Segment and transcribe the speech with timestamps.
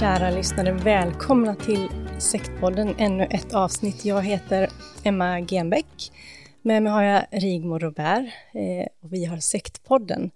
[0.00, 4.04] Kära lyssnare, välkomna till Sektpodden, ännu ett avsnitt.
[4.04, 4.70] Jag heter
[5.04, 6.12] Emma Genbeck.
[6.62, 8.24] Med mig har jag Rigmor Robert
[8.54, 10.30] eh, och vi har Sektpodden.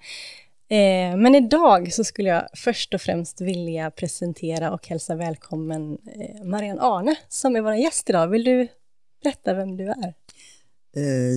[0.68, 6.44] Eh, men idag så skulle jag först och främst vilja presentera och hälsa välkommen eh,
[6.44, 8.28] Marianne Arne som är vår gäst idag.
[8.28, 8.68] Vill du
[9.22, 10.14] berätta vem du är?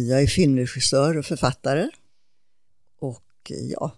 [0.10, 1.90] Jag är filmregissör och författare.
[3.00, 3.92] Och ja.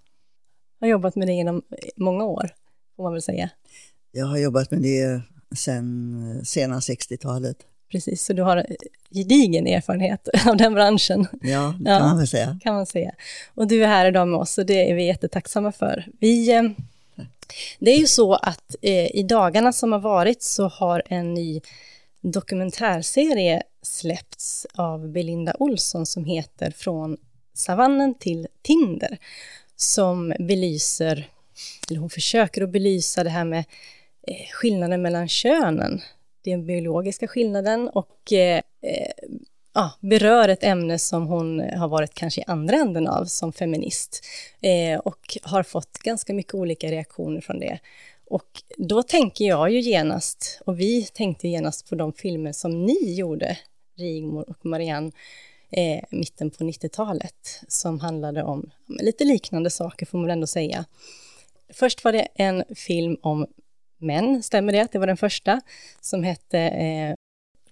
[0.80, 1.62] Jag har jobbat med det inom
[1.96, 2.56] många år,
[2.96, 3.50] får man väl säga.
[4.18, 5.22] Jag har jobbat med det
[5.56, 7.58] sedan sena 60-talet.
[7.92, 8.66] Precis, så du har
[9.12, 11.28] gedigen erfarenhet av den branschen.
[11.42, 12.60] Ja, det kan ja, man väl säga.
[12.64, 13.12] kan man säga.
[13.54, 16.06] Och du är här idag med oss och det är vi jättetacksamma för.
[16.20, 16.64] Vi, eh,
[17.80, 21.62] det är ju så att eh, i dagarna som har varit så har en ny
[22.22, 27.18] dokumentärserie släppts av Belinda Olsson som heter Från
[27.54, 29.18] savannen till Tinder,
[29.76, 31.30] som belyser,
[31.90, 33.66] eller hon försöker att belysa det här med Eh,
[34.28, 36.02] Eh, skillnaden mellan könen,
[36.44, 39.12] den biologiska skillnaden och eh, eh,
[39.74, 44.26] ja, berör ett ämne som hon har varit kanske i andra änden av som feminist
[44.62, 47.80] eh, och har fått ganska mycket olika reaktioner från det.
[48.26, 53.14] Och då tänker jag ju genast, och vi tänkte genast på de filmer som ni
[53.14, 53.58] gjorde,
[53.98, 55.12] Rigmor och Marianne,
[55.72, 60.86] eh, mitten på 90-talet, som handlade om lite liknande saker får man ändå säga.
[61.74, 63.48] Först var det en film om
[63.98, 64.92] män, stämmer det?
[64.92, 65.62] Det var den första
[66.02, 67.16] som hette eh,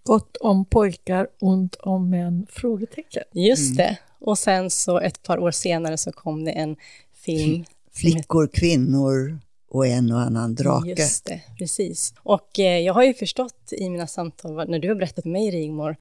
[0.03, 2.47] Gott om pojkar, ont om män?
[2.49, 3.23] Frågetecken.
[3.33, 3.97] Just det.
[4.19, 6.75] Och sen så ett par år senare så kom det en
[7.13, 7.65] film.
[7.91, 8.59] Flickor, hette...
[8.59, 9.39] kvinnor
[9.69, 10.89] och en och annan drake.
[10.89, 12.13] Just det, precis.
[12.23, 15.51] Och eh, jag har ju förstått i mina samtal, när du har berättat för mig
[15.51, 15.95] Rigmor,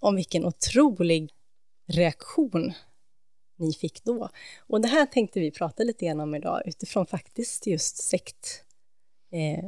[0.00, 1.30] om vilken otrolig
[1.86, 2.72] reaktion
[3.56, 4.28] ni fick då.
[4.66, 8.64] Och det här tänkte vi prata lite grann om idag utifrån faktiskt just sekt
[9.32, 9.64] eh,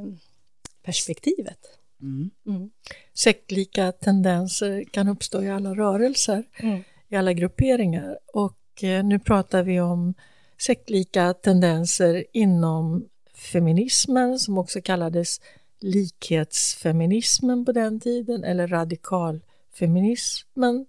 [0.83, 1.59] perspektivet.
[2.03, 2.31] Mm.
[2.47, 2.71] Mm.
[3.15, 6.83] Sektlika tendenser kan uppstå i alla rörelser, mm.
[7.09, 8.19] i alla grupperingar.
[8.33, 10.15] Och eh, nu pratar vi om
[10.59, 15.41] sektlika tendenser inom feminismen som också kallades
[15.81, 20.87] likhetsfeminismen på den tiden eller radikalfeminismen.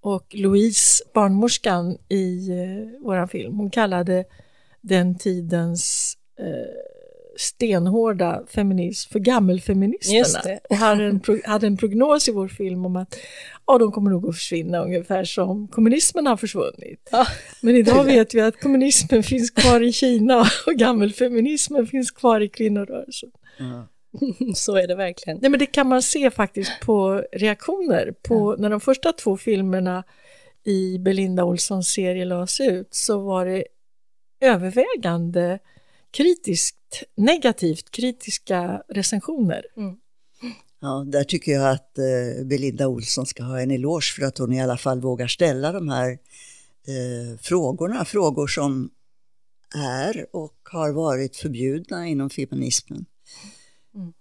[0.00, 4.24] Och Louise, barnmorskan i eh, vår film, hon kallade
[4.80, 6.95] den tidens eh,
[7.36, 10.58] stenhårda feminism för gammelfeministerna.
[10.70, 13.16] Och hade en, hade en prognos i vår film om att
[13.66, 17.08] ja, de kommer nog att försvinna ungefär som kommunismen har försvunnit.
[17.12, 17.26] Ja.
[17.62, 22.48] Men idag vet vi att kommunismen finns kvar i Kina och gammelfeminismen finns kvar i
[22.48, 23.30] kvinnorörelsen.
[23.58, 23.88] Ja.
[24.54, 25.38] Så är det verkligen.
[25.42, 28.62] Nej, men det kan man se faktiskt på reaktioner på ja.
[28.62, 30.04] när de första två filmerna
[30.64, 33.64] i Belinda Olssons serie lades ut så var det
[34.40, 35.58] övervägande
[37.14, 39.66] negativt kritiska recensioner.
[39.76, 39.96] Mm.
[40.80, 44.52] Ja, där tycker jag att eh, Belinda Olsson ska ha en eloge för att hon
[44.52, 46.10] i alla fall vågar ställa de här
[46.86, 48.04] eh, frågorna.
[48.04, 48.90] Frågor som
[49.74, 53.06] är och har varit förbjudna inom feminismen.
[53.94, 54.12] Mm.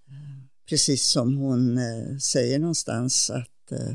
[0.70, 3.94] Precis som hon eh, säger någonstans att, eh,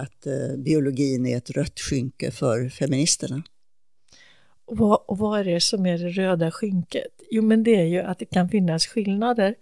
[0.00, 3.42] att eh, biologin är ett rött skynke för feministerna.
[4.66, 7.22] Och vad, och vad är det som är det röda skynket?
[7.30, 9.54] Jo, men det är ju att det kan finnas skillnader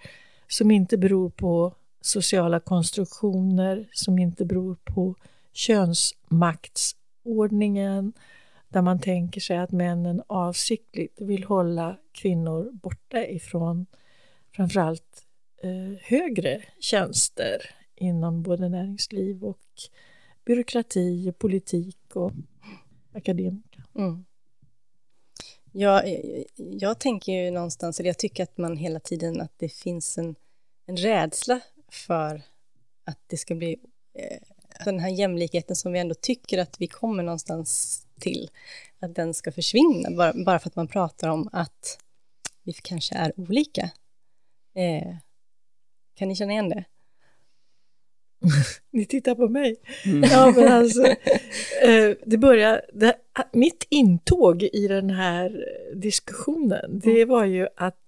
[0.49, 5.15] som inte beror på sociala konstruktioner, som inte beror på
[5.53, 8.13] könsmaktsordningen,
[8.69, 13.87] där man tänker sig att männen avsiktligt vill hålla kvinnor borta ifrån
[14.57, 15.27] framförallt
[15.63, 17.57] eh, högre tjänster
[17.95, 19.59] inom både näringsliv och
[20.45, 22.33] byråkrati, politik och
[23.13, 23.83] akademika.
[23.95, 24.25] Mm.
[25.77, 26.21] Jag,
[26.57, 30.35] jag tänker ju någonstans, eller jag tycker att man hela tiden, att det finns en,
[30.87, 32.43] en rädsla för
[33.05, 33.77] att det ska bli
[34.19, 34.39] eh,
[34.85, 38.51] den här jämlikheten som vi ändå tycker att vi kommer någonstans till,
[39.01, 41.99] att den ska försvinna, bara, bara för att man pratar om att
[42.63, 43.91] vi kanske är olika.
[44.75, 45.17] Eh,
[46.15, 46.85] kan ni känna igen det?
[48.91, 49.77] Ni tittar på mig.
[50.31, 51.07] Ja, men alltså,
[51.83, 53.15] eh, det börjar, det,
[53.53, 55.65] mitt intåg i den här
[55.95, 57.99] diskussionen, det var ju att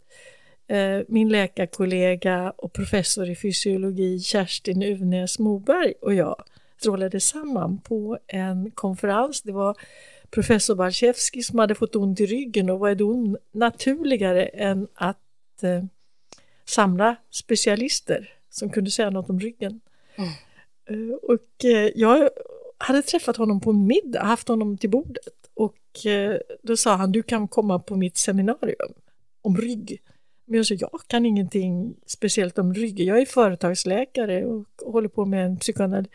[0.68, 6.44] eh, min läkarkollega och professor i fysiologi Kerstin Uvnäs Moberg och jag
[6.78, 9.42] strålade samman på en konferens.
[9.42, 9.76] Det var
[10.30, 15.62] professor Barszewski som hade fått ont i ryggen och vad är då naturligare än att
[15.62, 15.84] eh,
[16.64, 19.80] samla specialister som kunde säga något om ryggen.
[20.18, 21.18] Mm.
[21.22, 22.30] Och eh, jag
[22.78, 27.12] hade träffat honom på en middag, haft honom till bordet och eh, då sa han
[27.12, 28.92] du kan komma på mitt seminarium
[29.42, 30.02] om rygg.
[30.44, 33.00] Men jag sa jag kan ingenting speciellt om rygg.
[33.00, 36.08] Jag är företagsläkare och håller på med en, psykoanal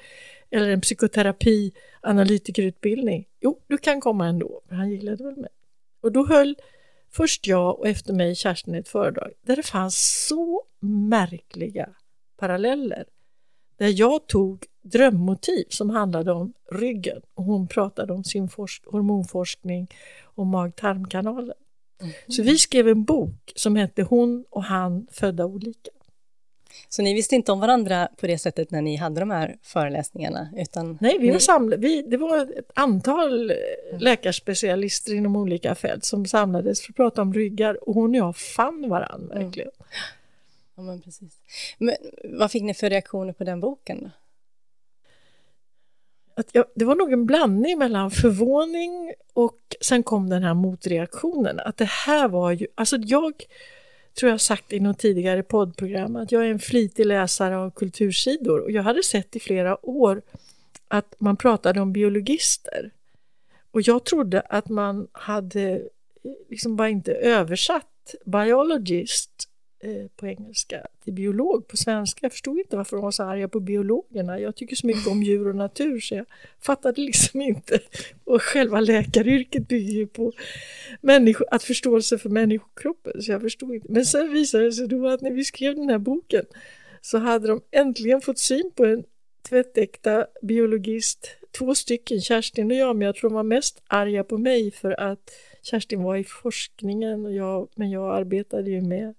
[0.49, 1.71] eller en psykoterapi
[2.01, 3.27] analytikerutbildning.
[3.39, 4.61] Jo, du kan komma ändå.
[4.69, 5.49] Han gillade väl mig.
[6.01, 6.55] Och då höll
[7.11, 10.63] först jag och efter mig Kerstin ett föredrag där det fanns så
[11.09, 11.89] märkliga
[12.37, 13.05] paralleller
[13.81, 18.49] där jag tog drömmotiv som handlade om ryggen och hon pratade om sin
[18.85, 19.87] hormonforskning
[20.23, 21.55] och mag-tarmkanalen.
[22.01, 22.13] Mm.
[22.27, 25.91] Så vi skrev en bok som hette Hon och han födda olika.
[26.89, 30.49] Så ni visste inte om varandra på det sättet när ni hade de här föreläsningarna?
[30.57, 31.81] Utan Nej, vi var samlade.
[31.81, 33.53] Vi, det var ett antal
[33.99, 38.37] läkarspecialister inom olika fält som samlades för att prata om ryggar och hon och jag
[38.37, 39.71] fann varandra verkligen.
[39.79, 39.87] Mm.
[40.81, 41.39] Ja, men precis.
[41.77, 44.03] Men vad fick ni för reaktioner på den boken?
[44.03, 44.09] Då?
[46.35, 51.59] Att jag, det var nog en blandning mellan förvåning och sen kom den här motreaktionen.
[51.59, 53.43] Att det här var ju, alltså jag
[54.19, 58.59] tror jag sagt i något tidigare poddprogram att jag är en flitig läsare av kultursidor
[58.59, 60.21] och jag hade sett i flera år
[60.87, 62.91] att man pratade om biologister.
[63.71, 65.79] Och jag trodde att man hade eh,
[66.49, 69.50] liksom bara inte översatt biologist
[69.83, 72.19] Eh, på engelska till biolog på svenska.
[72.21, 74.39] Jag förstod inte varför de var så arga på biologerna.
[74.39, 76.25] Jag tycker så mycket om djur och natur så jag
[76.59, 77.79] fattade liksom inte.
[78.23, 80.33] Och själva läkaryrket bygger ju på
[81.01, 83.91] människo, att förståelse för människokroppen så jag förstod inte.
[83.91, 86.45] Men sen visade det sig då att när vi skrev den här boken
[87.01, 89.03] så hade de äntligen fått syn på en
[89.49, 94.37] tvättäkta biologist, två stycken, Kerstin och jag, men jag tror de var mest arga på
[94.37, 99.15] mig för att Kerstin var i forskningen och jag, men jag arbetade ju med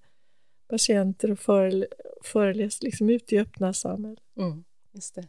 [0.72, 1.86] patienter och före,
[2.22, 4.18] föreläst liksom ute i öppna samhället.
[4.38, 5.28] Mm, just det.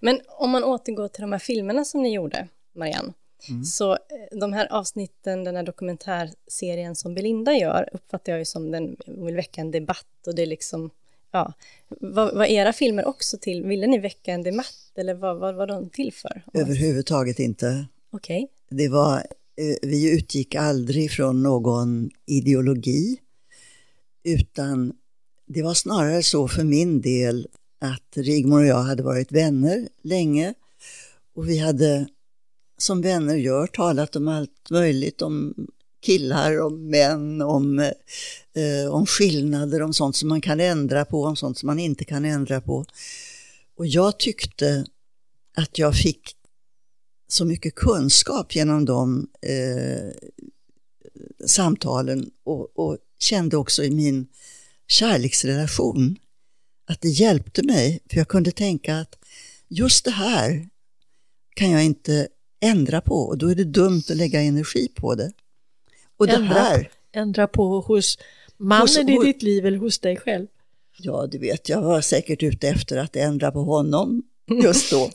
[0.00, 3.12] Men om man återgår till de här filmerna som ni gjorde, Marianne,
[3.48, 3.64] mm.
[3.64, 3.98] så eh,
[4.40, 9.36] de här avsnitten, den här dokumentärserien som Belinda gör, uppfattar jag ju som den vill
[9.36, 10.90] väcka en debatt och det är liksom,
[11.30, 11.52] ja,
[11.88, 13.64] vad var era filmer också till?
[13.64, 16.42] Ville ni väcka en debatt eller vad, vad var de till för?
[16.54, 17.86] Överhuvudtaget inte.
[18.10, 18.44] Okej.
[18.44, 18.78] Okay.
[18.78, 23.18] Det var, eh, vi utgick aldrig från någon ideologi
[24.24, 24.92] utan
[25.46, 27.48] det var snarare så för min del
[27.80, 30.54] att Rigmor och jag hade varit vänner länge
[31.34, 32.08] och vi hade
[32.78, 35.54] som vänner gör talat om allt möjligt, om
[36.02, 37.78] killar, om män, om,
[38.54, 42.04] eh, om skillnader, om sånt som man kan ändra på, om sånt som man inte
[42.04, 42.86] kan ändra på.
[43.76, 44.86] Och jag tyckte
[45.56, 46.36] att jag fick
[47.28, 50.10] så mycket kunskap genom de eh,
[51.46, 54.26] samtalen och, och kände också i min
[54.88, 56.16] kärleksrelation
[56.86, 59.18] att det hjälpte mig, för jag kunde tänka att
[59.68, 60.68] just det här
[61.54, 62.28] kan jag inte
[62.60, 65.32] ändra på och då är det dumt att lägga energi på det.
[66.16, 66.90] Och ändra, det här...
[67.12, 68.18] ändra på hos
[68.56, 70.46] mannen Hos- i ditt liv eller hos dig själv?
[70.98, 74.22] Ja, du vet, jag var säkert ute efter att ändra på honom
[74.62, 75.10] just då.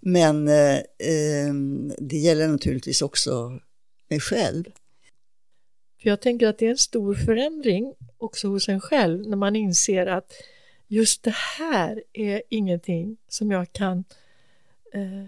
[0.00, 1.54] Men eh, eh,
[1.98, 3.60] det gäller naturligtvis också
[4.10, 4.64] mig själv.
[6.02, 9.56] För jag tänker att det är en stor förändring också hos en själv när man
[9.56, 10.32] inser att
[10.86, 14.04] just det här är ingenting som jag kan
[14.94, 15.24] eh,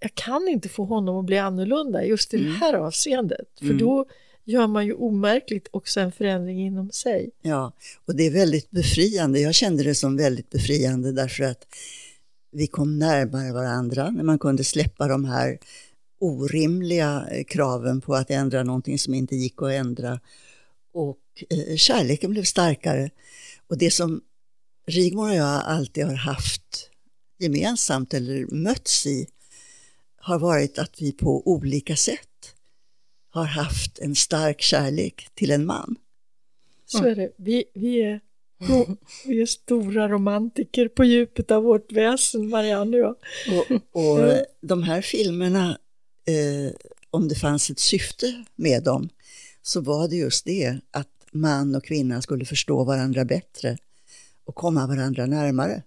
[0.00, 3.46] jag kan inte få honom att bli annorlunda just i det här avseendet.
[3.58, 3.78] För Mm.
[3.78, 4.06] då
[4.44, 7.30] gör man ju omärkligt också en förändring inom sig.
[7.42, 7.72] Ja,
[8.06, 9.40] och det är väldigt befriande.
[9.40, 11.66] Jag kände det som väldigt befriande därför att
[12.50, 15.58] vi kom närmare varandra när man kunde släppa de här
[16.22, 20.20] orimliga eh, kraven på att ändra någonting som inte gick att ändra.
[20.92, 21.18] Och
[21.50, 23.10] eh, kärleken blev starkare.
[23.66, 24.22] Och det som
[24.86, 26.90] Rigmor och jag alltid har haft
[27.38, 29.26] gemensamt eller mötts i
[30.16, 32.54] har varit att vi på olika sätt
[33.30, 35.96] har haft en stark kärlek till en man.
[36.86, 37.32] Så är det.
[37.36, 38.20] Vi, vi, är,
[39.26, 43.16] vi är stora romantiker på djupet av vårt väsen, Marianne och jag.
[43.58, 45.78] Och, och de här filmerna,
[46.24, 46.72] eh,
[47.10, 49.08] om det fanns ett syfte med dem,
[49.62, 53.76] så var det just det, att man och kvinna skulle förstå varandra bättre
[54.44, 55.82] och komma varandra närmare.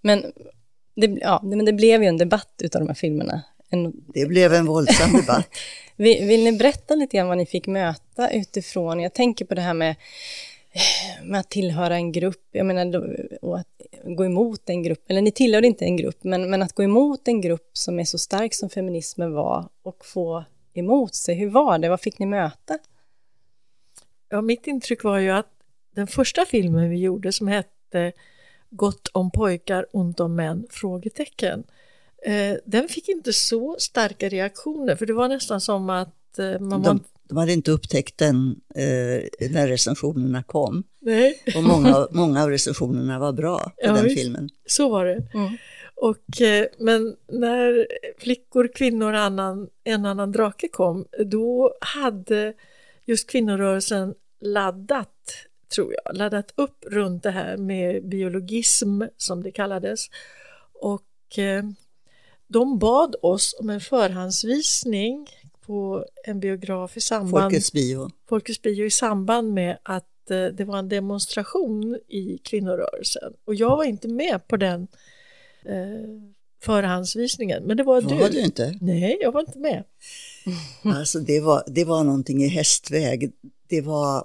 [0.00, 0.32] Men
[0.94, 3.42] det, ja, men det blev ju en debatt utav de här filmerna.
[3.70, 5.48] En, Det blev en våldsam debatt.
[5.96, 9.00] vill, vill ni berätta lite grann vad ni fick möta utifrån?
[9.00, 9.96] Jag tänker på det här med,
[11.24, 13.75] med att tillhöra en grupp, jag menar, och att
[14.06, 17.28] gå emot en grupp, eller ni tillhörde inte en grupp, men, men att gå emot
[17.28, 20.44] en grupp som är så stark som feminismen var och få
[20.74, 21.34] emot sig.
[21.34, 21.88] Hur var det?
[21.88, 22.78] Vad fick ni möta?
[24.28, 25.50] Ja, mitt intryck var ju att
[25.94, 28.12] den första filmen vi gjorde som hette
[28.70, 30.66] Gott om pojkar, ont om män?
[30.70, 31.64] frågetecken.
[32.22, 36.82] Eh, den fick inte så starka reaktioner för det var nästan som att eh, man.
[36.82, 40.82] De, de hade inte upptäckt den eh, när recensionerna kom.
[41.00, 44.18] Nej, Och många, många av recensionerna var bra på Ja, den visst.
[44.22, 44.48] filmen.
[44.66, 45.28] så var det.
[45.34, 45.56] Mm.
[45.94, 47.86] Och, eh, men när
[48.18, 52.54] flickor, kvinnor annan, en annan drake kom, då hade
[53.04, 55.12] just kvinnorörelsen laddat,
[55.74, 60.06] tror jag, laddat upp runt det här med biologism som det kallades.
[60.74, 61.64] Och eh,
[62.48, 65.28] de bad oss om en förhandsvisning
[65.66, 68.10] på en biograf i samband Folkets bio.
[68.28, 73.32] Folkets bio i samband med att eh, det var en demonstration i kvinnorörelsen.
[73.44, 74.88] Och jag var inte med på den
[75.64, 76.32] eh,
[76.62, 78.14] förhandsvisningen, men det var du.
[78.14, 78.78] Var du inte?
[78.80, 79.84] Nej, jag var inte med.
[80.82, 83.32] Alltså det var, det var någonting i hästväg.
[83.68, 84.24] Det var,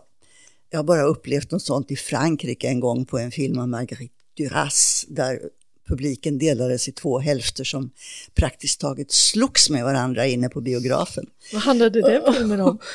[0.70, 4.14] jag har bara upplevt något sånt i Frankrike en gång på en film av Marguerite
[4.38, 5.40] Duras där
[5.88, 7.92] publiken delades i två hälfter som
[8.36, 11.26] praktiskt taget slogs med varandra inne på biografen.
[11.54, 12.80] Vad handlade den filmen om?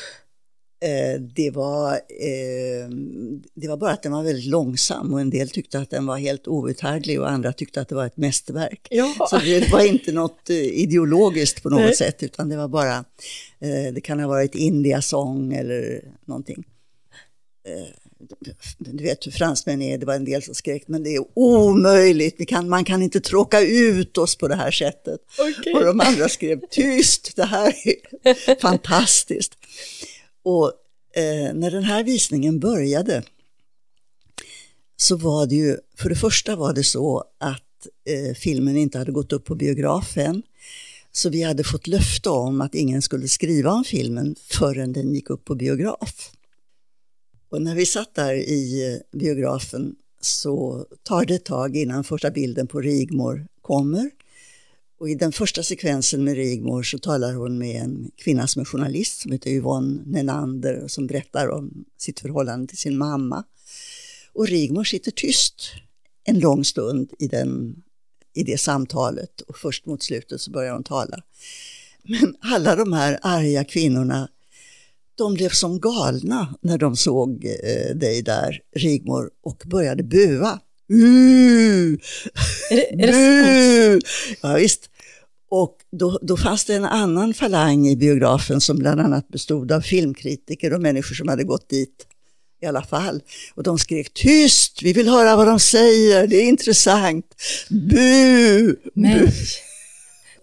[0.79, 2.89] Eh, det, var, eh,
[3.53, 6.17] det var bara att den var väldigt långsam och en del tyckte att den var
[6.17, 8.87] helt outhärdlig och andra tyckte att det var ett mästerverk.
[8.89, 11.95] Ja, Så det var inte något eh, ideologiskt på något Nej.
[11.95, 12.95] sätt utan det var bara,
[13.59, 16.63] eh, det kan ha varit India-sång eller någonting.
[18.77, 22.49] Du vet hur fransmän är, det var en del som skrek, men det är omöjligt,
[22.49, 25.19] kan, man kan inte tråka ut oss på det här sättet.
[25.39, 25.73] okej.
[25.73, 29.51] Och de andra skrev tyst, det här är fantastiskt.
[30.43, 30.71] Och
[31.15, 33.23] eh, när den här visningen började
[34.97, 39.11] så var det ju, för det första var det så att eh, filmen inte hade
[39.11, 40.43] gått upp på biografen.
[41.11, 45.29] Så vi hade fått löfte om att ingen skulle skriva om filmen förrän den gick
[45.29, 46.31] upp på biograf.
[47.49, 52.31] Och när vi satt där i eh, biografen så tar det ett tag innan första
[52.31, 54.11] bilden på Rigmor kommer.
[54.99, 58.65] Och i den första sekvensen med Rigmor så talar hon med en kvinna som är
[58.65, 63.43] journalist som heter Yvonne Nenander och som berättar om sitt förhållande till sin mamma.
[64.33, 65.71] Och Rigmor sitter tyst
[66.23, 67.83] en lång stund i, den,
[68.33, 71.23] i det samtalet och först mot slutet så börjar hon tala.
[72.03, 74.29] Men alla de här arga kvinnorna,
[75.17, 80.59] de blev som galna när de såg eh, dig där, Rigmor, och började bua.
[80.93, 81.97] Uh!
[82.69, 83.99] Är det, är!
[84.41, 84.89] Ja, visst.
[85.49, 89.81] Och då, då fanns det en annan falang i biografen som bland annat bestod av
[89.81, 92.07] filmkritiker och människor som hade gått dit
[92.61, 93.21] i alla fall.
[93.55, 97.25] Och de skrek tyst, vi vill höra vad de säger, det är intressant.
[97.69, 98.75] Bu!
[98.93, 99.31] Men, Bu!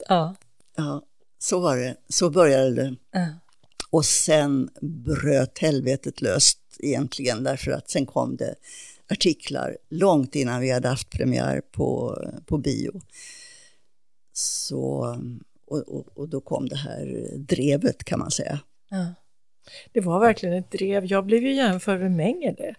[0.08, 0.36] ja,
[0.76, 1.02] Ja,
[1.38, 1.96] så var det.
[2.08, 2.94] Så började det.
[3.12, 3.26] ja.
[3.94, 8.54] Och sen bröt helvetet löst egentligen därför att sen kom det
[9.10, 13.00] artiklar långt innan vi hade haft premiär på, på bio.
[14.32, 15.16] Så,
[15.66, 18.60] och, och, och då kom det här drevet kan man säga.
[18.90, 19.14] ja.
[19.92, 21.04] Det var verkligen ett drev.
[21.04, 22.74] Jag blev ju jämförd med Mengele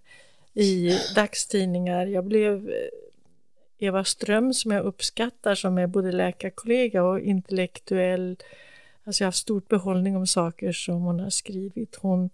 [0.54, 2.06] i dagstidningar.
[2.06, 8.38] Jag blev eh, Eva Ström som jag uppskattar som är både läkarkollega och intellektuell.
[9.06, 11.96] Alltså jag har haft stort behållning om saker som hon har skrivit.
[11.96, 12.30] Hon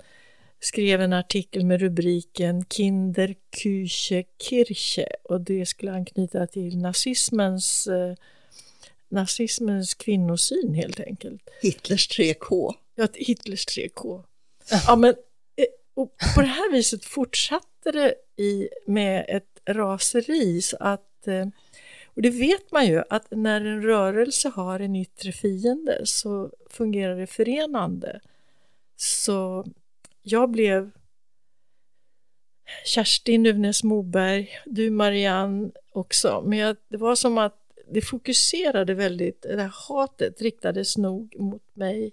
[0.59, 8.15] skrev en artikel med rubriken Kinder Küche Kirche och det skulle anknyta till nazismens, eh,
[9.09, 11.49] nazismens kvinnosyn helt enkelt.
[11.61, 12.73] Hitlers 3K.
[12.95, 14.23] Ja, Hitlers 3K.
[14.87, 15.09] Ja, men
[15.55, 21.45] eh, och på det här viset fortsatte det i, med ett raseri så att eh,
[22.13, 27.15] och det vet man ju att när en rörelse har en yttre fiende så fungerar
[27.15, 28.19] det förenande.
[28.95, 29.65] Så
[30.21, 30.91] jag blev
[32.85, 37.57] Kerstin Nuvnes Moberg, du Marianne också, men jag, det var som att
[37.89, 42.11] det fokuserade väldigt, det här hatet riktades nog mot mig.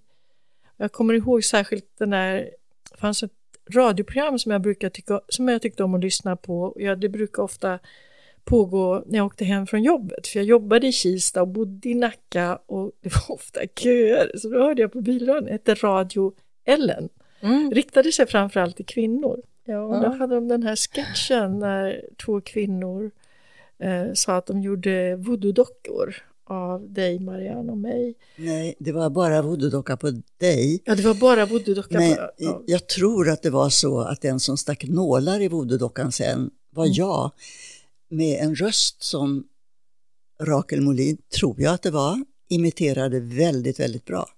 [0.76, 2.50] Jag kommer ihåg särskilt den där,
[2.90, 3.32] det fanns ett
[3.70, 6.74] radioprogram som jag, brukar tycka, som jag tyckte om att lyssna på.
[6.76, 7.78] Jag, det brukar ofta
[8.48, 11.94] pågå när jag åkte hem från jobbet, för jag jobbade i Kista och bodde i
[11.94, 16.32] Nacka och det var ofta köer, så då hörde jag på bilradion, hette Radio
[16.64, 17.08] Ellen.
[17.40, 17.70] Mm.
[17.70, 19.42] Riktade sig framförallt till kvinnor.
[19.64, 20.00] Ja, och ja.
[20.00, 23.10] då hade de den här sketchen när två kvinnor
[23.78, 26.14] eh, sa att de gjorde voodoo-dockor
[26.44, 28.14] av dig Marianne och mig.
[28.36, 30.82] Nej, det var bara voodoo-docka på dig.
[30.84, 32.30] Ja, det var bara voodoo-docka på...
[32.36, 32.62] Ja.
[32.66, 36.84] Jag tror att det var så att den som stack nålar i voodoo-dockan sen var
[36.84, 36.94] mm.
[36.94, 37.30] jag
[38.08, 39.44] med en röst som
[40.42, 44.28] Rakel Molin, tror jag att det var, imiterade väldigt, väldigt bra.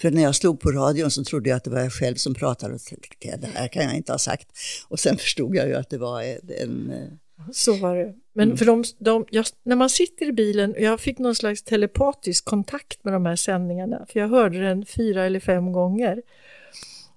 [0.00, 2.34] För när jag slog på radion så trodde jag att det var jag själv som
[2.34, 4.48] pratade och tänkte det här kan jag inte ha sagt.
[4.88, 6.22] Och sen förstod jag ju att det var
[6.62, 6.90] en...
[6.90, 7.08] Eh,
[7.52, 8.14] så var det.
[8.34, 8.56] Men mm.
[8.56, 13.04] för de, de jag, när man sitter i bilen, jag fick någon slags telepatisk kontakt
[13.04, 16.22] med de här sändningarna, för jag hörde den fyra eller fem gånger.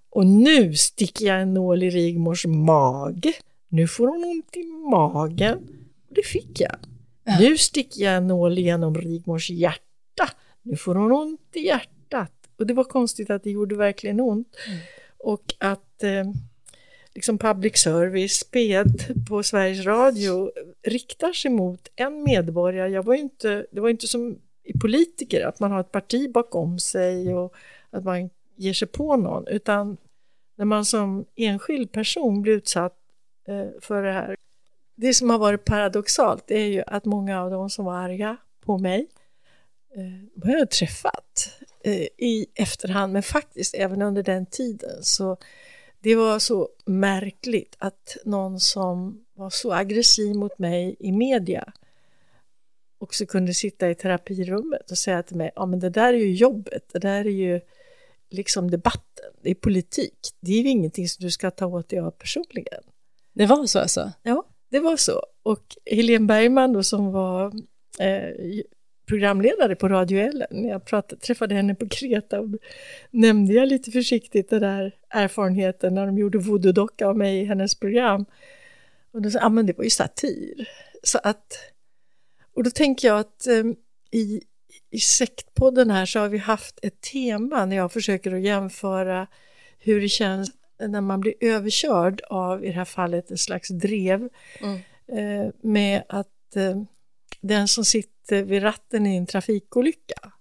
[0.10, 3.34] Och nu sticker jag en nål i Rigmors mage.
[3.70, 5.81] Nu får hon ont i magen.
[6.12, 6.76] Och det fick jag.
[7.24, 7.40] Ja.
[7.40, 10.30] Nu sticker jag en nål genom Rigmors hjärta.
[10.62, 12.34] Nu får hon ont i hjärtat.
[12.58, 14.56] Och det var konstigt att det gjorde verkligen ont.
[14.68, 14.80] Mm.
[15.18, 16.32] Och att eh,
[17.14, 20.52] liksom public service, P1 på Sveriges Radio
[20.84, 22.90] riktar sig mot en medborgare.
[22.90, 26.80] Jag var inte, det var inte som i politiker, att man har ett parti bakom
[26.80, 27.56] sig och
[27.90, 29.98] att man ger sig på någon, utan
[30.56, 32.98] när man som enskild person blir utsatt
[33.48, 34.36] eh, för det här.
[35.02, 38.78] Det som har varit paradoxalt är ju att många av de som var arga på
[38.78, 39.08] mig,
[39.96, 41.50] eh, har jag träffat
[41.84, 45.38] eh, i efterhand, men faktiskt även under den tiden så
[46.00, 51.74] det var så märkligt att någon som var så aggressiv mot mig i media
[52.98, 56.34] också kunde sitta i terapirummet och säga till mig, ja men det där är ju
[56.34, 57.62] jobbet, det där är ju
[58.30, 62.00] liksom debatten, det är politik, det är ju ingenting som du ska ta åt dig
[62.00, 62.84] av personligen.
[63.34, 64.12] Det var så alltså?
[64.24, 65.24] Ja, det var så.
[65.44, 67.46] Och Helene Bergman då som var
[68.00, 68.64] eh,
[69.08, 70.48] programledare på Radio Ellen.
[70.52, 72.50] När jag pratade, träffade henne på Kreta och
[73.12, 77.76] nämnde jag lite försiktigt den där erfarenheten när de gjorde voodoo-docka av mig i hennes
[77.76, 78.26] program.
[79.14, 80.70] Och då sa ah, men det var ju satir.
[81.04, 81.54] Så att,
[82.56, 83.64] och då tänker jag att eh,
[84.12, 84.42] i,
[84.92, 89.28] i sektpodden här så har vi haft ett tema när jag försöker att jämföra
[89.80, 90.52] hur det känns
[90.88, 94.80] när man blir överkörd av, i det här fallet, en slags drev mm.
[95.08, 96.82] eh, med att eh,
[97.42, 100.32] den som sitter vid ratten i en trafikolycka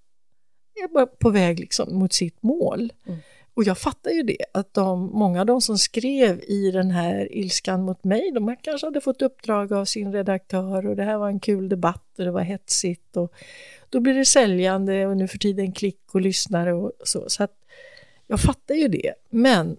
[0.85, 2.93] är bara på väg liksom mot sitt mål.
[3.07, 3.21] Mm.
[3.55, 7.33] Och jag fattar ju det, att de, många av de som skrev i den här
[7.33, 11.29] ilskan mot mig, de kanske hade fått uppdrag av sin redaktör och det här var
[11.29, 13.33] en kul debatt och det var hetsigt och
[13.91, 17.25] då blir det säljande och nu för tiden klick och lyssnare och så.
[17.29, 17.55] Så att
[18.27, 19.77] jag fattar ju det, men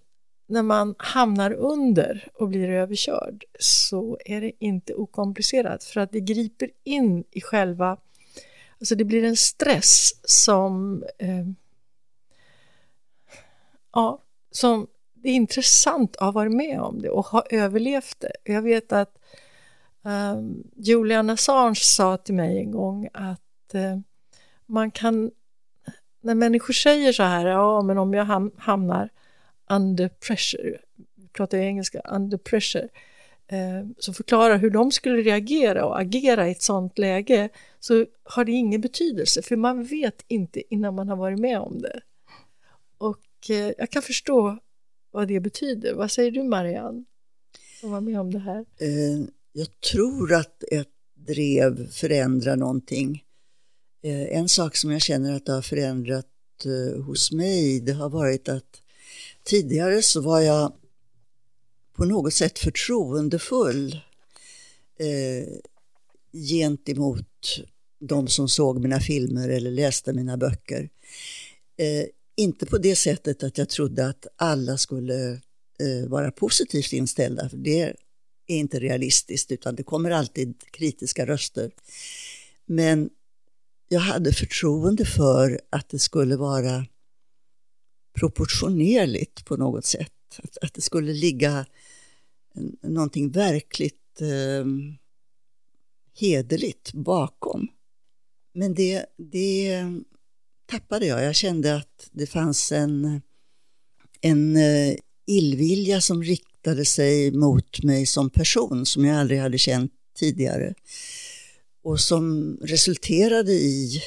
[0.51, 6.19] när man hamnar under och blir överkörd så är det inte okomplicerat för att det
[6.19, 7.97] griper in i själva,
[8.79, 11.47] alltså det blir en stress som, eh,
[13.93, 18.33] ja, som det är intressant att ha varit med om det och ha överlevt det.
[18.43, 19.17] Jag vet att
[20.05, 20.41] eh,
[20.75, 23.99] Julian Assange sa till mig en gång att eh,
[24.65, 25.31] man kan,
[26.21, 29.09] när människor säger så här, ja men om jag hamnar
[29.69, 30.79] under pressure,
[31.15, 32.89] vi pratar ju engelska, under pressure,
[33.47, 38.45] eh, som förklarar hur de skulle reagera och agera i ett sånt läge så har
[38.45, 42.01] det ingen betydelse för man vet inte innan man har varit med om det.
[42.97, 44.59] Och eh, jag kan förstå
[45.11, 45.93] vad det betyder.
[45.93, 47.03] Vad säger du Marianne,
[47.79, 48.65] som var med om det här?
[48.77, 50.87] Eh, jag tror att ett
[51.27, 53.23] drev förändrar någonting.
[54.03, 56.25] Eh, en sak som jag känner att det har förändrat
[56.65, 58.81] eh, hos mig, det har varit att
[59.43, 60.73] tidigare så var jag
[61.93, 63.99] på något sätt förtroendefull
[64.99, 65.47] eh,
[66.33, 67.27] gentemot
[67.99, 70.89] de som såg mina filmer eller läste mina böcker.
[71.77, 75.31] Eh, inte på det sättet att jag trodde att alla skulle
[75.79, 77.95] eh, vara positivt inställda, för det är
[78.47, 81.71] inte realistiskt, utan det kommer alltid kritiska röster.
[82.65, 83.09] Men
[83.87, 86.85] jag hade förtroende för att det skulle vara
[88.13, 90.11] proportionerligt på något sätt.
[90.37, 91.65] Att, att det skulle ligga
[92.83, 94.65] någonting verkligt eh,
[96.19, 97.67] hederligt bakom.
[98.53, 99.85] Men det, det
[100.65, 101.23] tappade jag.
[101.23, 103.21] Jag kände att det fanns en,
[104.21, 104.95] en eh,
[105.27, 110.73] illvilja som riktade sig mot mig som person som jag aldrig hade känt tidigare.
[111.83, 114.01] Och som resulterade i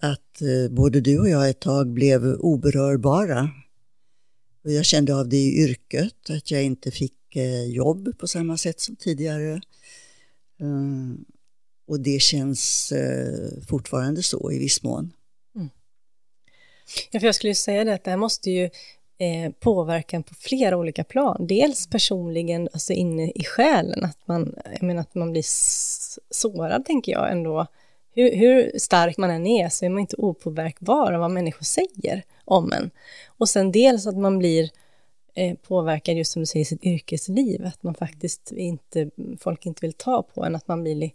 [0.00, 3.50] att eh, både du och jag ett tag blev oberörbara.
[4.64, 8.56] Och jag kände av det i yrket, att jag inte fick eh, jobb på samma
[8.56, 9.52] sätt som tidigare.
[10.60, 11.14] Eh,
[11.86, 12.92] och det känns
[13.68, 15.12] fortfarande så i viss mån.
[15.56, 15.68] Mm.
[17.10, 18.70] Ja, för jag skulle säga det att det här måste ju
[19.18, 21.46] eh, påverkan på flera olika plan.
[21.46, 25.44] Dels personligen, alltså inne i själen, att man, jag menar att man blir
[26.30, 27.66] sårad, tänker jag ändå.
[28.10, 32.22] Hur, hur stark man än är så är man inte opåverkbar av vad människor säger
[32.44, 32.90] om en.
[33.26, 34.70] Och sen dels att man blir
[35.34, 39.86] eh, påverkad, just som du säger, i sitt yrkesliv, att man faktiskt inte, folk inte
[39.86, 41.10] vill ta på en, att man blir...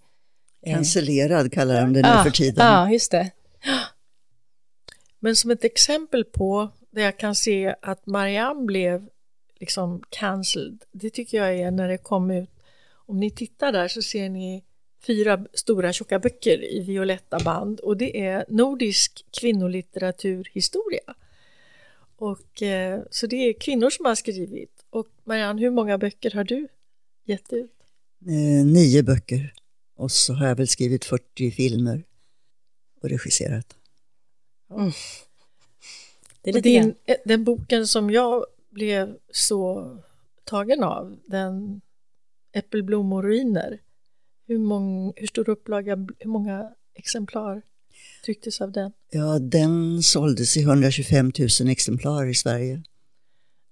[0.62, 2.66] Eh, Cancellerad kallar de det nu ja, för tiden.
[2.66, 3.32] Ja, just det.
[5.20, 9.10] Men som ett exempel på där jag kan se att Marianne blev
[9.60, 12.50] liksom cancelled, det tycker jag är när det kom ut,
[13.06, 14.64] om ni tittar där så ser ni
[15.06, 21.16] fyra stora tjocka böcker i violetta band och det är nordisk kvinnolitteraturhistoria.
[22.16, 24.86] Och, eh, så det är kvinnor som har skrivit.
[24.90, 26.68] Och Marianne, hur många böcker har du
[27.26, 27.72] gett ut?
[28.26, 29.54] Eh, nio böcker.
[29.96, 32.04] Och så har jag väl skrivit 40 filmer
[33.02, 33.76] och regisserat.
[34.72, 34.92] Mm.
[36.42, 39.98] Det är lite din, eh, den boken som jag blev så
[40.44, 41.82] tagen av, den
[42.52, 43.80] Äppelblom och ruiner,
[44.54, 47.62] hur, mång, hur stor upplaga, hur många exemplar
[48.26, 48.92] trycktes av den?
[49.10, 52.84] Ja, den såldes i 125 000 exemplar i Sverige.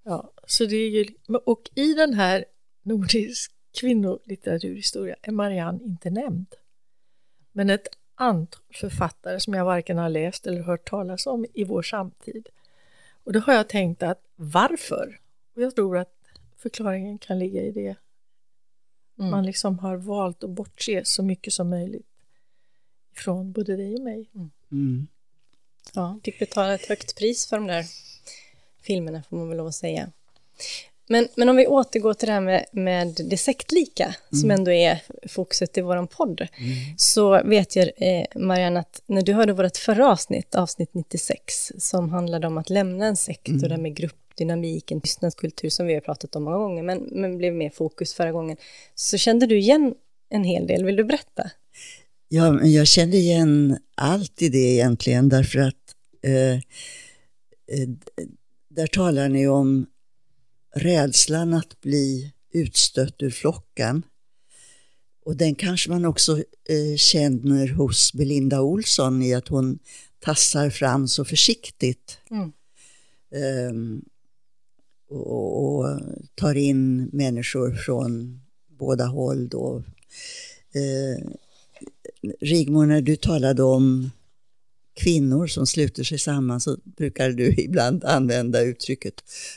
[0.04, 1.06] Ja, så det är ju,
[1.46, 2.46] och i den här
[2.84, 6.56] nordisk kvinnolitteraturhistoria är Marianne inte nämnd.
[7.52, 11.82] Men ett antal författare som jag varken har läst eller hört talas om i vår
[11.82, 12.50] samtid.
[13.24, 15.20] Och då har jag tänkt att varför?
[15.56, 16.14] Och jag tror att
[16.58, 17.96] förklaringen kan ligga i det.
[19.22, 19.32] Mm.
[19.32, 22.08] Man liksom har valt att bortse så mycket som möjligt
[23.16, 24.30] från både dig och mig.
[24.36, 24.52] Mm.
[24.72, 25.08] Mm.
[25.94, 27.86] Ja, fick betala ett högt pris för de där
[28.82, 30.12] filmerna får man väl lov att säga.
[31.08, 34.42] Men, men om vi återgår till det här med, med det sektlika, mm.
[34.42, 36.98] som ändå är fokuset i vår podd, mm.
[36.98, 42.10] så vet jag, eh, Marianne, att när du hörde vårt förra avsnitt, avsnitt 96, som
[42.10, 43.64] handlade om att lämna en sekt mm.
[43.64, 43.96] och det här med
[44.32, 48.32] gruppdynamiken, tystnadskultur, som vi har pratat om många gånger, men, men blev mer fokus förra
[48.32, 48.58] gången,
[48.96, 49.94] så kände du igen
[50.30, 50.86] en hel del.
[50.86, 51.52] Vill du berätta?
[52.28, 57.90] Ja, jag kände igen allt i det egentligen, därför att eh, eh,
[58.70, 59.86] där talar ni om
[60.76, 64.04] rädslan att bli utstött ur flocken.
[65.26, 66.38] Och den kanske man också
[66.70, 69.80] eh, känner hos Belinda Olsson i att hon
[70.20, 72.18] tassar fram så försiktigt.
[72.32, 72.52] Mm.
[73.70, 74.04] Um,
[75.12, 76.00] och, och,
[76.36, 78.42] tar in människor från
[78.80, 79.50] båda håll.
[79.50, 79.84] Då.
[80.74, 81.28] Eh,
[82.42, 84.12] Rigmor, när du talade om
[84.94, 89.14] kvinnor som sluter sig samman så brukar du ibland använda uttrycket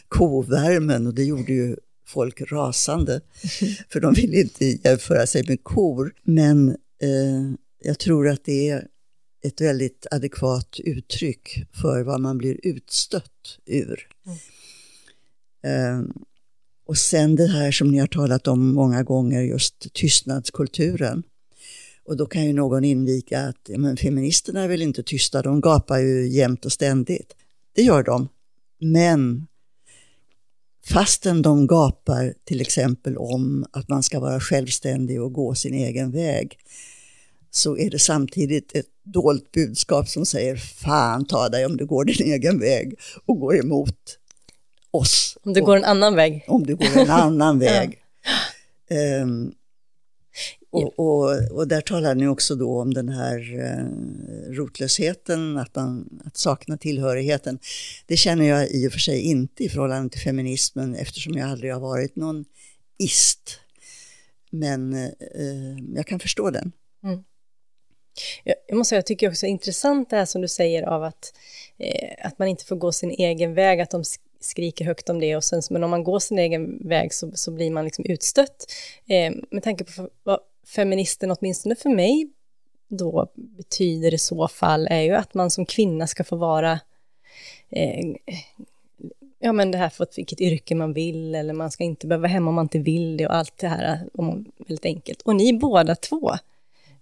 [0.09, 3.21] kovärmen och det gjorde ju folk rasande.
[3.89, 6.15] För de vill inte jämföra sig med kor.
[6.23, 6.69] Men
[7.03, 8.87] eh, jag tror att det är
[9.45, 14.09] ett väldigt adekvat uttryck för vad man blir utstött ur.
[14.27, 14.39] Mm.
[15.65, 16.13] Ehm,
[16.87, 21.23] och sen det här som ni har talat om många gånger, just tystnadskulturen.
[22.05, 25.99] Och då kan ju någon invika att men feministerna är väl inte tysta, de gapar
[25.99, 27.35] ju jämt och ständigt.
[27.75, 28.29] Det gör de.
[28.81, 29.47] Men
[30.87, 36.11] fastän de gapar till exempel om att man ska vara självständig och gå sin egen
[36.11, 36.59] väg,
[37.51, 42.05] så är det samtidigt ett dolt budskap som säger fan ta dig om du går
[42.05, 44.19] din egen väg och går emot
[44.97, 45.39] oss.
[45.43, 46.45] Om du går en annan väg.
[46.49, 47.99] Om du går en annan väg.
[49.23, 49.55] Um,
[50.71, 56.21] Och, och, och, där talar ni också då om den här eh, rotlösheten, att, man,
[56.25, 57.59] att sakna tillhörigheten.
[58.07, 61.73] Det känner jag i och för sig inte i förhållande till feminismen eftersom jag aldrig
[61.73, 62.45] har varit någon
[62.99, 63.59] ist.
[64.51, 65.11] Men eh,
[65.95, 66.73] jag kan förstå den.
[67.05, 67.25] Mm.
[68.67, 71.03] Jag måste säga, jag tycker också det är intressant det här som du säger av
[71.03, 71.33] att,
[71.79, 74.05] eh, att man inte får gå sin egen väg, att de
[74.45, 77.51] skriker högt om det och sen, men om man går sin egen väg så, så
[77.51, 78.73] blir man liksom utstött.
[79.07, 82.31] Eh, med tanke på vad feministen, åtminstone för mig,
[82.89, 86.81] då betyder i så fall är ju att man som kvinna ska få vara
[87.71, 88.15] eh,
[89.39, 92.33] ja men det här för vilket yrke man vill eller man ska inte behöva vara
[92.33, 95.23] hemma om man inte vill det och allt det här om, väldigt enkelt.
[95.23, 96.33] Och ni båda två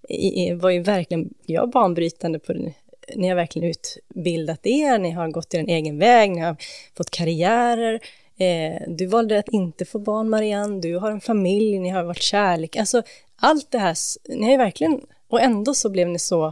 [0.09, 2.73] i, var ju verkligen, jag banbrytande på den
[3.17, 6.57] ni har verkligen utbildat er, ni har gått er egen väg, ni har
[6.97, 8.01] fått karriärer.
[8.37, 12.23] Eh, du valde att inte få barn, Marianne, du har en familj, ni har varit
[12.23, 12.77] kärlek.
[12.77, 13.03] Alltså
[13.37, 13.97] allt det här,
[14.29, 16.47] ni har ju verkligen, och ändå så blev ni så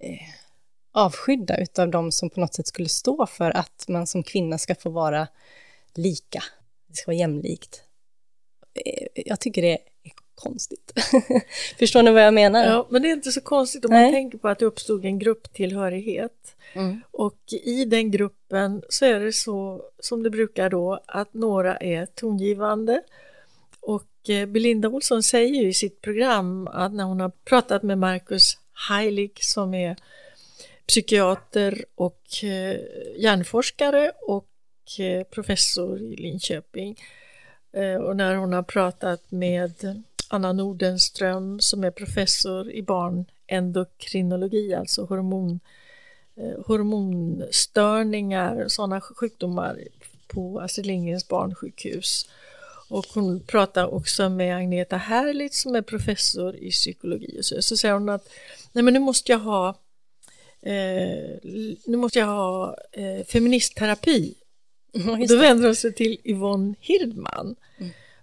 [0.00, 0.28] eh,
[0.92, 4.74] avskydda utav de som på något sätt skulle stå för att man som kvinna ska
[4.74, 5.28] få vara
[5.94, 6.42] lika,
[6.88, 7.82] det ska vara jämlikt.
[8.74, 9.78] Eh, jag tycker det är
[10.42, 10.92] konstigt.
[11.78, 12.64] Förstår ni vad jag menar?
[12.64, 14.02] Ja, men det är inte så konstigt om Nej.
[14.02, 16.56] man tänker på att det uppstod en grupptillhörighet.
[16.72, 17.00] Mm.
[17.10, 22.06] Och i den gruppen så är det så som det brukar då att några är
[22.06, 23.02] tongivande.
[23.80, 27.98] Och eh, Belinda Olsson säger ju i sitt program att när hon har pratat med
[27.98, 29.96] Marcus Heilig som är
[30.86, 32.76] psykiater och eh,
[33.16, 34.48] hjärnforskare och
[34.98, 36.96] eh, professor i Linköping
[38.06, 45.60] och när hon har pratat med Anna Nordenström som är professor i barnendokrinologi, alltså hormon,
[46.36, 49.78] eh, hormonstörningar, sådana sjukdomar
[50.26, 52.28] på Astrid Lindgrens barnsjukhus.
[52.88, 57.36] Och hon pratar också med Agneta Herlitz som är professor i psykologi.
[57.38, 58.28] Och så, så säger hon att
[58.72, 59.68] Nej, men nu måste jag ha,
[60.62, 61.38] eh,
[61.84, 64.34] nu måste jag ha eh, feministterapi.
[64.94, 67.56] Mm, då vänder hon sig till Yvonne Hirdman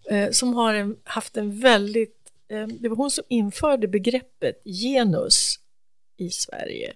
[0.06, 5.60] eh, som har en, haft en väldigt, eh, det var hon som införde begreppet genus
[6.18, 6.94] i Sverige.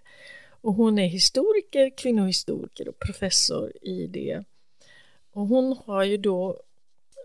[0.61, 4.43] Och hon är historiker, kvinnohistoriker och professor i det.
[5.31, 6.61] Och hon har ju då,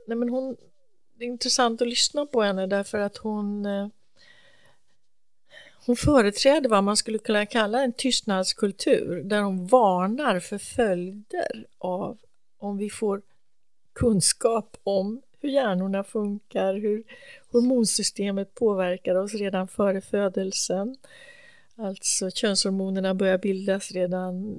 [0.06, 0.56] nej men hon,
[1.14, 3.88] det är intressant att lyssna på henne därför att hon eh,
[5.88, 12.18] hon företräder vad man skulle kunna kalla en tystnadskultur där hon varnar för följder av
[12.58, 13.22] om vi får
[13.92, 17.04] kunskap om hur hjärnorna funkar, hur
[17.52, 20.96] hormonsystemet påverkar oss redan före födelsen.
[21.76, 24.56] Alltså könshormonerna börjar bildas redan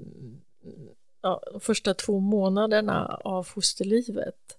[1.22, 4.58] ja, de första två månaderna av fosterlivet.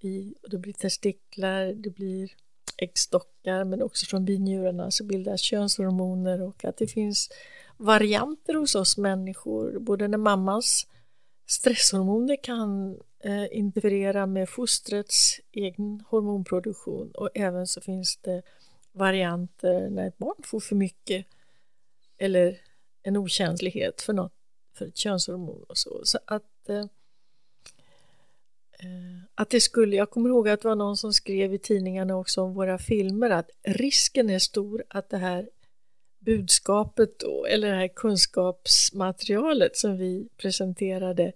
[0.00, 2.30] I, det blir testiklar, det blir
[2.76, 7.30] äggstockar men också från binjurarna så bildas könshormoner och att det finns
[7.76, 10.86] varianter hos oss människor, både när mammas
[11.46, 18.42] stresshormoner kan eh, interferera med fostrets egen hormonproduktion och även så finns det
[18.92, 21.26] varianter när ett barn får för mycket
[22.18, 22.60] eller
[23.02, 24.32] en okänslighet för något,
[24.78, 26.00] för ett könshormon och så.
[26.04, 26.78] Så att, eh,
[28.78, 32.16] eh, att det skulle, jag kommer ihåg att det var någon som skrev i tidningarna
[32.16, 35.48] också om våra filmer att risken är stor att det här
[36.18, 41.32] budskapet då, eller det här kunskapsmaterialet som vi presenterade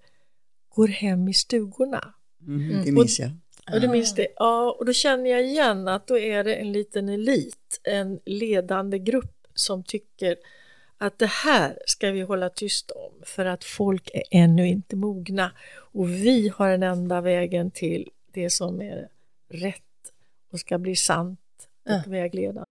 [0.77, 2.15] går hem i stugorna.
[2.47, 3.31] Mm, det minns jag.
[3.69, 4.27] Och, och du minns det?
[4.37, 8.99] Ja, och då känner jag igen att då är det en liten elit, en ledande
[8.99, 10.37] grupp som tycker
[10.99, 15.53] att det här ska vi hålla tyst om för att folk är ännu inte mogna
[15.77, 19.09] och vi har den enda vägen till det som är
[19.49, 19.83] rätt
[20.53, 21.41] och ska bli sant
[21.85, 22.03] och ja.
[22.07, 22.71] vägledande.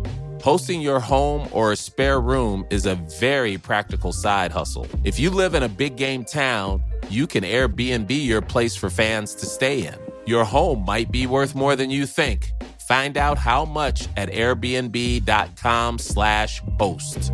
[0.43, 4.87] Hosting your home or a spare room is a very practical side hustle.
[5.03, 9.35] If you live in a big game town, you can Airbnb your place for fans
[9.35, 9.93] to stay in.
[10.25, 12.51] Your home might be worth more than you think.
[12.87, 17.31] Find out how much at airbnb.com slash host.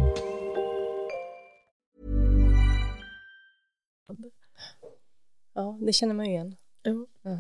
[5.56, 6.56] Ja, det känner man ju igen.
[6.84, 7.08] Jo.
[7.24, 7.38] Ja.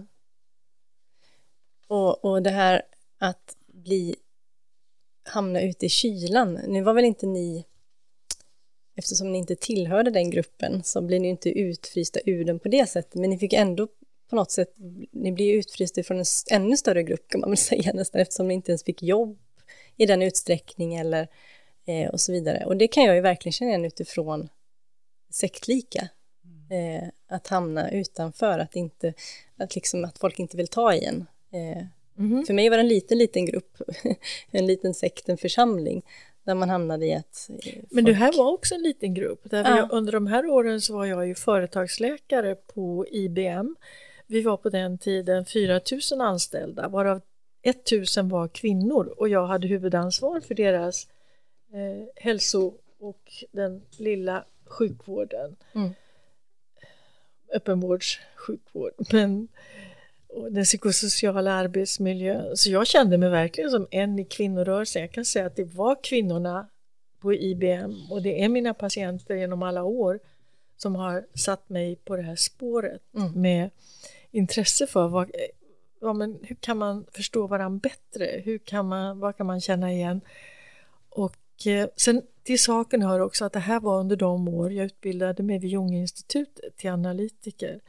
[1.88, 2.82] Och, och det här
[3.18, 4.16] att bli,
[5.28, 6.54] hamna ute i kylan.
[6.54, 7.66] Nu var väl inte ni,
[8.96, 12.90] eftersom ni inte tillhörde den gruppen, så blir ni inte utfrysta ur den på det
[12.90, 13.88] sättet, men ni fick ändå
[14.30, 14.74] på något sätt,
[15.12, 18.54] ni blir utfrysta från en ännu större grupp kan man väl säga nästan, eftersom ni
[18.54, 19.40] inte ens fick jobb
[19.96, 21.28] i den utsträckning eller
[21.86, 22.66] eh, och så vidare.
[22.66, 24.50] Och det kan jag ju verkligen känna igen utifrån
[25.32, 26.10] sektlika.
[26.70, 29.14] Eh, att hamna utanför, att inte,
[29.58, 31.26] att liksom att folk inte vill ta i en.
[31.52, 31.84] Eh,
[32.18, 32.46] Mhm.
[32.46, 33.78] För mig var det en liten, liten grupp,
[34.52, 36.02] en liten sekt, en församling,
[36.44, 37.50] där man hamnade i att...
[37.50, 39.40] eh, Men det folk- här var också en liten grupp.
[39.44, 39.88] Där Ja.
[39.92, 43.76] vi, under de här åren så var jag ju företagsläkare på IBM.
[44.28, 47.22] Vi var på den tiden 4 000 anställda, varav
[47.62, 51.08] 1 000 var kvinnor och jag hade huvudansvar för deras
[51.74, 55.56] eh, hälso och den lilla sjukvården.
[55.76, 55.90] Mm.
[57.54, 58.94] Öppenvårdssjukvård.
[59.12, 59.48] Men,
[60.38, 62.58] och den psykosociala arbetsmiljön.
[62.58, 65.02] Så jag kände mig verkligen som en i kvinnorörelsen.
[65.02, 66.68] Jag kan säga att det var kvinnorna
[67.20, 70.20] på IBM och det är mina patienter genom alla år
[70.78, 73.42] som har satt mig på det här spåret Mm.
[73.42, 73.70] med
[74.32, 75.32] intresse för vad,
[76.02, 78.42] ja, men hur kan man förstå varandra bättre?
[78.46, 80.22] Hur kan man, vad kan man känna igen?
[81.10, 84.86] Och eh, sen till saken hör också att det här var under de år jag
[84.86, 87.80] utbildade mig vid Junginstitutet till analytiker.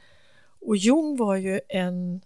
[0.61, 2.21] Och Jung var ju en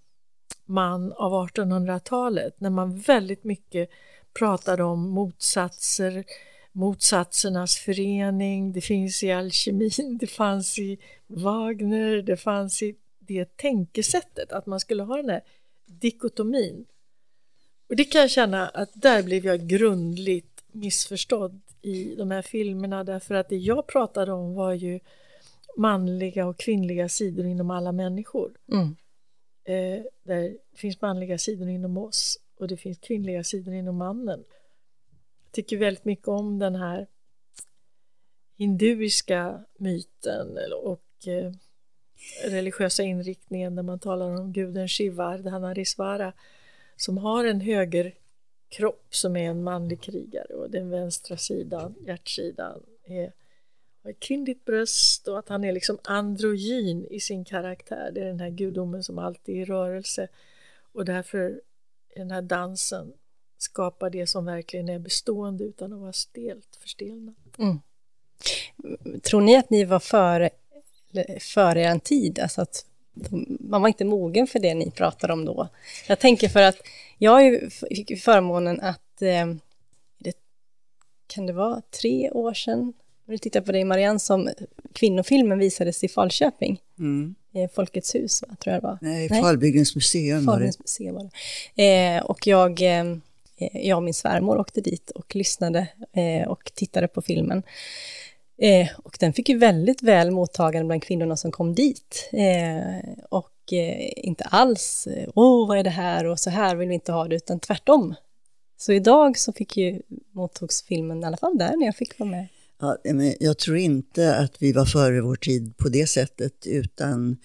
[0.73, 3.89] man av 1800-talet när man väldigt mycket
[4.33, 6.23] pratade om motsatser,
[6.71, 14.51] motsatsernas förening, det finns i alkemin, det fanns i Wagner, det fanns i det tänkesättet
[14.51, 15.41] att man skulle ha den här
[15.85, 16.85] dikotomin.
[17.89, 23.03] Och det kan jag känna att där blev jag grundligt missförstådd i de här filmerna
[23.03, 24.99] därför att det jag pratade om var ju
[25.77, 28.51] manliga och kvinnliga sidor inom alla människor.
[28.71, 28.95] Mm.
[29.65, 34.43] Eh, där det finns manliga sidor inom oss och det finns kvinnliga sidor inom mannen.
[35.43, 37.07] Jag tycker väldigt mycket om den här
[38.57, 41.51] hinduiska myten och eh,
[42.43, 46.33] religiösa inriktningen där man talar om guden Shiva, Dhanarishvara,
[46.95, 53.33] som har en högerkropp som är en manlig krigare och den vänstra sidan, hjärtsidan, är
[54.03, 58.11] har ett kvinnligt bröst och att han är liksom androgyn i sin karaktär.
[58.13, 60.27] Det är den här gudomen som alltid är i rörelse
[60.93, 61.61] och därför
[62.15, 63.13] den här dansen
[63.57, 67.35] skapar det som verkligen är bestående utan att vara stelt, förstelnat.
[67.57, 67.79] Mm.
[69.21, 70.49] Tror ni att ni var före,
[71.39, 72.39] före er tid?
[72.39, 72.85] Alltså att
[73.59, 75.67] man var inte mogen för det ni pratade om då.
[76.07, 76.77] Jag tänker för att
[77.17, 79.53] jag fick förmånen att, eh,
[80.17, 80.37] det,
[81.27, 82.93] kan det vara tre år sedan,
[83.25, 84.49] när du tittar på dig Marianne, som
[84.93, 87.35] kvinnofilmen visades i Falköping, Mm.
[87.55, 88.97] eh, Folkets hus, va, tror jag det var.
[89.01, 89.41] Nej, Nej.
[89.41, 90.79] Falbygdens museum var det.
[90.79, 91.29] Museum var
[91.75, 92.15] det.
[92.15, 93.05] Eh, och jag, eh,
[93.73, 97.63] jag och min svärmor åkte dit och lyssnade eh, och tittade på filmen.
[98.57, 102.29] Eh, och den fick ju väldigt väl mottagande bland kvinnorna som kom dit.
[102.33, 106.87] Eh, och eh, inte alls, eh, åh vad är det här och så här vill
[106.87, 108.15] vi inte ha det, utan tvärtom.
[108.77, 112.29] Så idag så fick ju mottogs filmen, i alla fall där när jag fick vara
[112.29, 112.47] med.
[112.83, 116.67] Ja, eh, men jag tror inte att vi var före vår tid på det sättet,
[116.67, 117.37] utan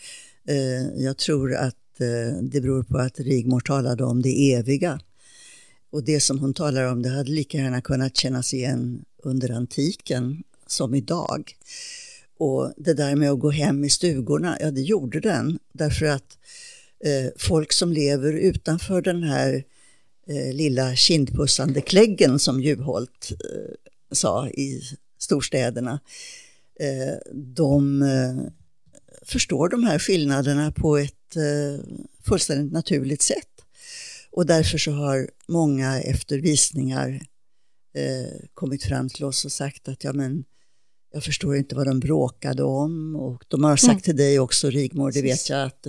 [0.48, 5.01] eh, jag tror att eh, det beror på att Rigmor talade om det eviga.
[5.90, 10.42] Och det som hon talar om, det hade lika gärna kunnat kännas igen under antiken
[10.66, 11.53] som idag.
[12.38, 16.38] Och det där med att gå hem i stugorna, ja det gjorde den, därför att
[17.05, 19.64] eh, folk som lever utanför den här
[20.27, 23.74] eh, lilla kindpussande kläggen som Juholt eh,
[24.12, 24.83] sa i
[25.18, 26.00] storstäderna,
[26.81, 28.37] eh, de eh,
[29.22, 31.85] förstår de här skillnaderna på ett eh,
[32.24, 33.48] fullständigt naturligt sätt.
[34.31, 37.20] Och därför så har många efter visningar
[38.54, 40.44] kommit fram till oss och sagt att ja men
[41.12, 44.00] jag förstår inte vad de bråkade om och de har sagt Mm.
[44.00, 45.87] till dig också Rigmor, det vet jag att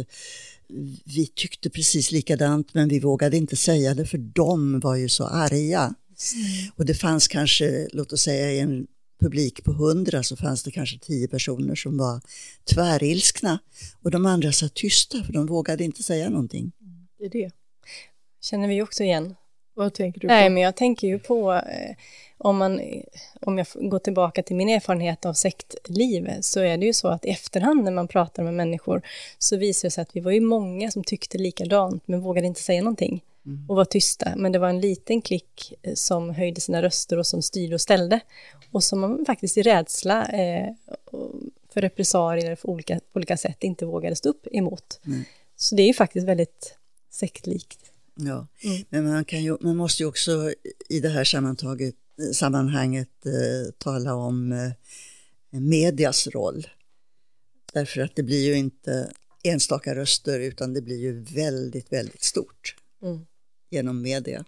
[1.05, 5.25] vi tyckte precis likadant men vi vågade inte säga det för de var ju så
[5.25, 5.93] arga.
[6.75, 8.87] Och det fanns kanske, låt oss säga i en
[9.19, 12.21] publik på hundra så fanns det kanske tio personer som var
[12.73, 13.59] tvärilskna
[14.03, 16.71] och de andra satt tysta för de vågade inte säga någonting.
[17.19, 17.51] Det är det.
[18.41, 19.35] Känner vi också igen.
[19.73, 20.53] Vad tänker du Nej, på?
[20.53, 21.95] men jag tänker ju på, eh,
[22.37, 22.81] om, man,
[23.41, 27.07] om jag får gå tillbaka till min erfarenhet av sektliv, så är det ju så
[27.07, 29.01] att i efterhand när man pratar med människor,
[29.37, 32.61] så visar det sig att vi var ju många som tyckte likadant, men vågade inte
[32.61, 33.23] säga någonting.
[33.67, 34.33] och var tysta.
[34.35, 37.81] Men det var en liten klick eh, som höjde sina röster och som styrde och
[37.81, 38.19] ställde.
[38.71, 40.73] Och som man faktiskt i rädsla eh,
[41.73, 44.99] för repressalier på olika, olika sätt inte vågade stå upp emot.
[45.05, 45.23] Mm.
[45.55, 46.75] Så det är ju faktiskt väldigt
[47.11, 47.79] sektlikt.
[48.15, 48.47] Ja,
[48.89, 50.53] men man, kan ju, man måste ju också
[50.89, 51.95] i det här sammantaget,
[52.33, 56.67] sammanhanget eh, tala om eh, medias roll.
[57.73, 59.11] Därför att det blir ju inte
[59.43, 63.25] enstaka röster utan det blir ju väldigt, väldigt stort Mm.
[63.69, 64.45] genom media.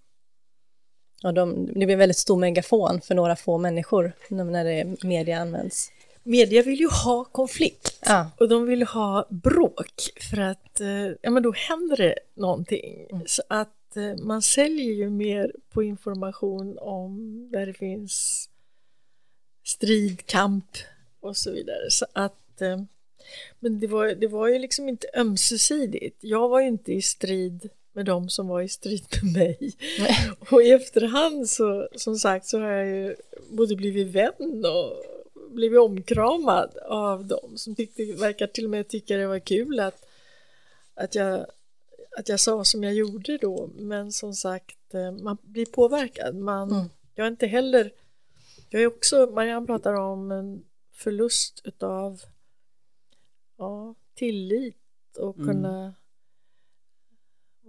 [1.21, 5.91] Ja, de, det blir väldigt stor megafon för några få människor när det media används.
[6.23, 8.31] Media vill ju ha konflikt Ja.
[8.39, 9.93] och de vill ha bråk
[10.31, 13.07] för att eh, ja, men då händer det någonting.
[13.25, 18.47] Så att eh, man säljer ju mer på information om där det finns
[19.65, 20.77] strid, kamp
[21.19, 21.89] och så vidare.
[21.89, 22.81] Så att, eh,
[23.59, 26.17] men det var, det var ju liksom inte ömsesidigt.
[26.21, 29.73] Jag var ju inte i strid med de som var i strid med mig.
[30.51, 33.15] Och i efterhand så, som sagt, så har jag ju
[33.49, 35.03] både blivit vän och
[35.51, 40.05] blivit omkramad av dem som tyckte, verkar till och med tycka det var kul att,
[40.93, 41.45] att, jag,
[42.17, 43.69] att jag sa som jag gjorde då.
[43.75, 46.35] Men som sagt, eh, man blir påverkad.
[46.35, 46.85] Man, Mm.
[47.15, 47.91] Jag är inte heller...
[48.69, 50.63] Jag är också, Marianne pratar om en
[50.93, 52.21] förlust utav
[53.57, 54.77] ja, tillit
[55.17, 55.47] och Mm.
[55.47, 55.93] kunna va-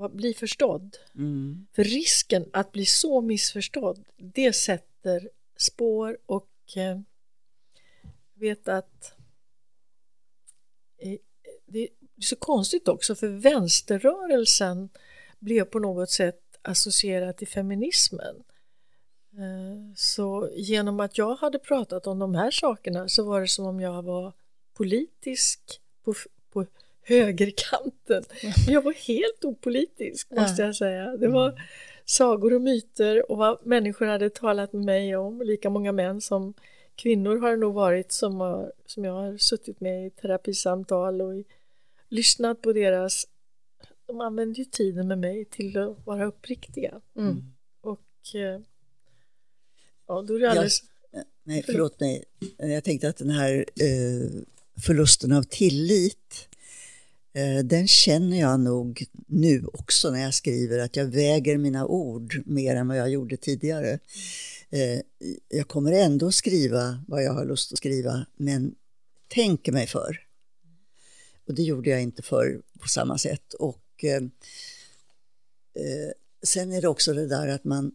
[0.08, 0.96] bli förstådd.
[1.14, 1.66] Mm.
[1.72, 7.00] För risken att bli så missförstådd, det sätter spår och eh,
[8.34, 9.14] vet att
[10.98, 11.18] eh,
[11.66, 11.88] det är
[12.20, 14.88] så konstigt också för vänsterrörelsen
[15.38, 18.42] blev på något sätt associerad till feminismen.
[19.32, 23.66] Eh, Så genom att jag hade pratat om de här sakerna så var det som
[23.66, 24.32] om jag var
[24.74, 26.14] politisk på,
[26.50, 26.66] på
[27.02, 28.24] högerkanten.
[28.68, 31.16] Jag var helt opolitisk måste jag säga.
[31.16, 31.62] Det var
[32.04, 36.54] sagor och myter och vad människor hade talat med mig om, lika många män som
[36.94, 41.36] kvinnor har det nog varit som, har, som jag har suttit med i terapisamtal och
[41.36, 41.44] i,
[42.08, 43.26] lyssnat på deras
[44.06, 47.00] de använde ju tiden med mig till att vara uppriktiga.
[47.16, 47.52] Mm.
[47.80, 48.60] Och eh,
[50.06, 50.82] ja, då är det alldeles...
[51.44, 52.24] Nej, förlåt mig.
[52.56, 54.30] Jag tänkte att den här eh,
[54.86, 56.61] förlusten av tillit, eh,
[57.32, 62.42] Eh, den känner jag nog nu också när jag skriver, att jag väger mina ord
[62.46, 63.98] mer än vad jag gjorde tidigare.
[64.70, 65.00] Eh,
[65.48, 68.74] jag kommer ändå skriva vad jag har lust att skriva, men
[69.28, 70.20] tänker mig för.
[71.46, 73.54] Och det gjorde jag inte för på samma sätt.
[73.54, 74.22] Och eh,
[75.74, 76.12] eh
[76.42, 77.92] sen är det också det där att man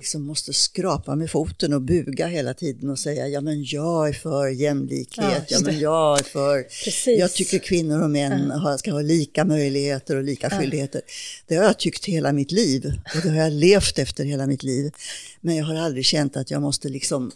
[0.00, 4.12] liksom måste skrapa med foten och buga hela tiden och säga ja men jag är
[4.12, 7.18] för jämlikhet, Ja, ja, men jag är för, Precis.
[7.18, 11.02] jag tycker kvinnor och män har, ska ha lika möjligheter och lika skyldigheter.
[11.46, 12.84] Det har jag tyckt hela mitt liv
[13.14, 14.92] och det har jag levt efter hela mitt liv.
[15.40, 17.30] Men jag har aldrig känt att jag måste liksom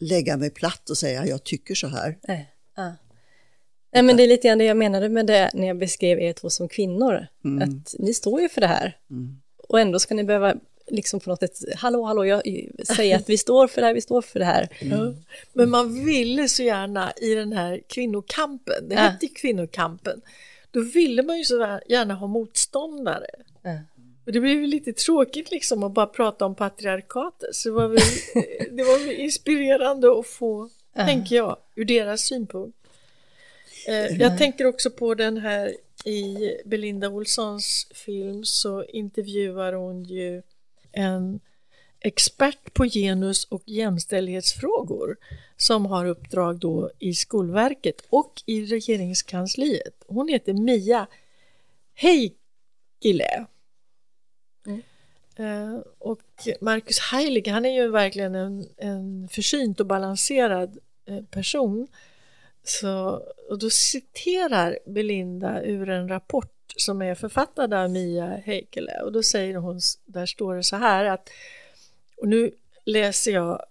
[0.00, 2.18] lägga mig platt och säga jag tycker så här.
[2.28, 2.96] Nej, ja.
[3.92, 6.32] Nej, men det är lite grann det jag menade med det när jag beskrev er
[6.32, 7.26] två som kvinnor.
[7.62, 8.96] Att ni står ju för det här.
[9.68, 10.54] Och ändå ska ni behöva
[10.90, 12.42] liksom på något sätt, hallå, hallå, jag
[12.84, 14.68] säger att vi står för det här, vi står för det här.
[14.80, 15.14] Ja.
[15.52, 20.20] Men man ville så gärna i den här kvinnokampen, det hette ju kvinnokampen,
[20.70, 23.30] då ville man ju så gärna ha motståndare.
[23.62, 23.78] Ja.
[24.26, 27.88] Och det blev ju lite tråkigt liksom att bara prata om patriarkatet, så det var
[27.88, 27.98] väl,
[28.76, 32.78] det var väl inspirerande att få, tänker jag, ur deras synpunkt.
[33.88, 35.74] Eh, jag tänker också på den här
[36.04, 40.42] i Belinda Olssons film så intervjuar hon ju
[40.92, 41.40] en
[42.00, 45.16] expert på genus och jämställdhetsfrågor
[45.56, 50.04] som har uppdrag då i Skolverket och i regeringskansliet.
[50.06, 51.06] Hon heter Mia
[51.94, 53.46] Heikkilä.
[55.36, 56.22] Eh, Och
[56.60, 61.86] Marcus Heilig, han är ju verkligen en, en försynt och balanserad eh, person.
[62.62, 69.12] Så, och då citerar Belinda ur en rapport som är författad av Mia Heikkilä och
[69.12, 71.30] då säger hon, där står det så här att,
[72.16, 72.50] och nu
[72.84, 73.62] läser jag,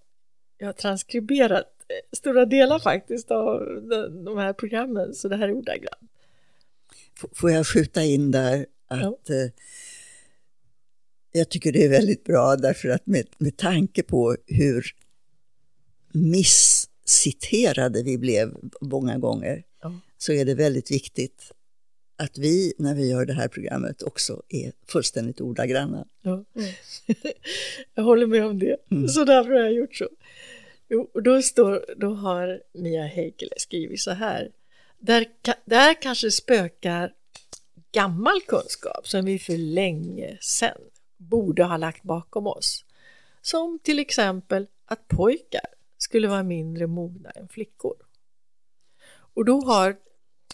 [0.58, 3.60] jag har transkriberat eh, stora delar faktiskt av
[4.26, 6.12] de, här programmen, så det här är ordagrant.
[7.34, 9.48] Får jag skjuta in där att eh,
[11.32, 14.86] jag tycker det är väldigt bra därför att med, med tanke på hur
[16.12, 20.00] missciterade vi blev många gånger Ja.
[20.18, 21.52] så är det väldigt viktigt
[22.20, 26.06] att vi när vi gör det här programmet också är fullständigt ordagranna.
[26.22, 26.44] Ja.
[27.94, 28.78] jag håller med om det.
[29.10, 30.10] Så därför har jag gjort så.
[30.90, 34.52] Jo, och då, står, då har Mia Heikkilä skrivit så här.
[35.00, 35.26] Där,
[35.66, 37.14] där kanske spökar
[37.92, 40.82] gammal kunskap som vi för länge sedan
[41.18, 42.86] borde ha lagt bakom oss.
[43.42, 45.66] Som till exempel att pojkar
[45.98, 47.96] skulle vara mindre mogna än flickor.
[49.34, 49.96] Och då har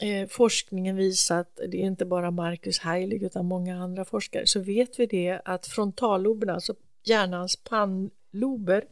[0.01, 4.99] eh, forskningen visat, det är inte bara Marcus Heilig utan många andra forskare, så vet
[4.99, 8.85] vi det att frontalloberna, alltså hjärnans pannlober,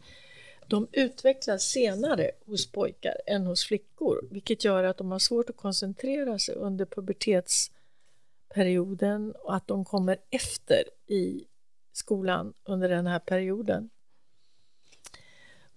[0.68, 5.58] de utvecklas senare hos pojkar än hos flickor, vilket gör att de har svårt att
[5.58, 11.46] koncentrera sig under pubertetsperioden och att de kommer efter i
[11.92, 13.90] skolan under den här perioden.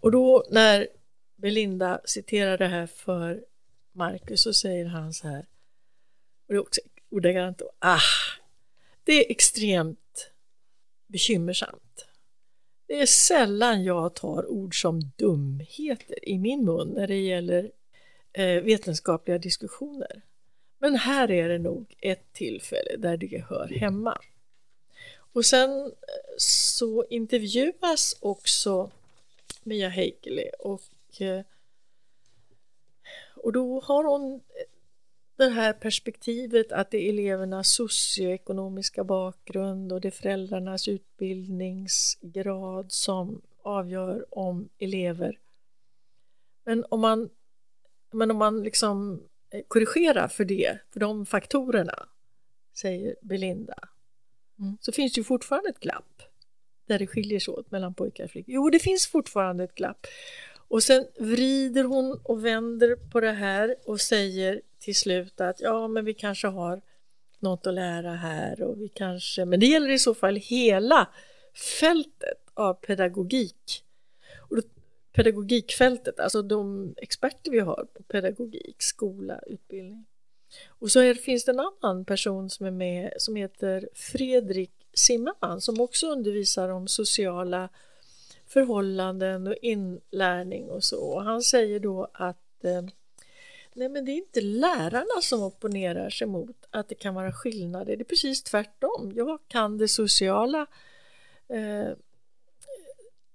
[0.01, 0.89] Och då när
[1.37, 3.45] Belinda citerar det här för
[3.97, 5.47] Marcus så säger han så här,
[6.47, 6.81] och det är också
[7.11, 8.01] ordagrant då, ah,
[9.05, 10.31] det är extremt
[11.07, 12.07] bekymmersamt.
[12.87, 17.71] Det är sällan jag tar ord som dumheter i min mun när det gäller
[18.33, 20.23] eh, vetenskapliga diskussioner.
[20.79, 24.19] Men här är det nog ett tillfälle där det hör hemma.
[25.33, 25.91] Och sen eh,
[26.39, 28.91] så intervjuas också
[29.63, 30.83] Mia Heikkilä och,
[31.21, 31.41] eh,
[33.47, 34.41] och då har hon
[35.37, 43.43] det här perspektivet att det är elevernas socioekonomiska bakgrund och det är föräldrarnas utbildningsgrad som
[43.63, 45.39] avgör om elever.
[46.65, 47.31] Men om man,
[48.13, 49.23] men om man liksom
[49.69, 52.09] korrigerar för det, för de faktorerna,
[52.75, 53.89] säger Belinda,
[54.59, 54.79] mm.
[54.81, 56.23] så finns det ju fortfarande ett glapp
[56.87, 58.55] där det skiljer sig åt mellan pojkar och flickor.
[58.55, 60.07] Jo, det finns fortfarande ett glapp.
[60.69, 65.89] Och sen vrider hon och vänder på det här och säger till slut att ja,
[65.89, 66.83] men vi kanske har
[67.39, 71.09] något att lära här och vi kanske, men det gäller i så fall hela
[71.81, 73.85] fältet av pedagogik.
[74.49, 74.63] Och då,
[75.13, 80.07] pedagogikfältet, alltså de experter vi har på pedagogik, skola, utbildning.
[80.69, 85.61] Och så är, finns det en annan person som är med som heter Fredrik Zimmerman
[85.61, 87.69] som också undervisar om sociala
[88.57, 91.01] förhållanden och inlärning och så.
[91.01, 92.83] Och han säger då att eh,
[93.75, 97.97] nej men det är inte lärarna som opponerar sig mot att det kan vara skillnader,
[97.97, 99.13] det är precis tvärtom.
[99.15, 100.67] Jag kan det sociala
[101.49, 101.89] eh,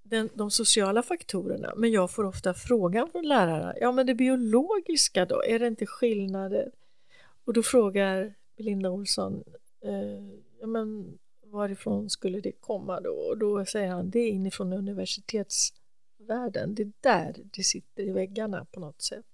[0.03, 5.25] den, de sociala faktorerna men jag får ofta frågan från lärarna, ja men det biologiska
[5.25, 6.71] då, är det inte skillnader?
[7.45, 9.43] Och då frågar Belinda Olsson,
[9.81, 10.23] eh,
[10.59, 11.17] ja men
[11.51, 13.13] varifrån skulle det komma då?
[13.13, 18.65] Och då säger han, det är inifrån universitetsvärlden, det är där det sitter i väggarna
[18.71, 19.25] på något sätt.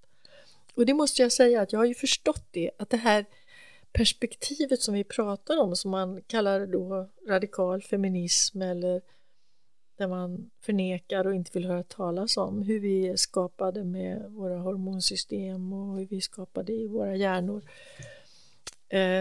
[0.75, 3.25] Och det måste jag säga att jag har ju förstått det, att det här
[3.91, 9.01] perspektivet som vi pratar om, som man kallar då radikal feminism eller
[9.97, 14.57] där man förnekar och inte vill höra talas om hur vi är skapade med våra
[14.57, 17.61] hormonsystem och hur vi är skapade i våra hjärnor.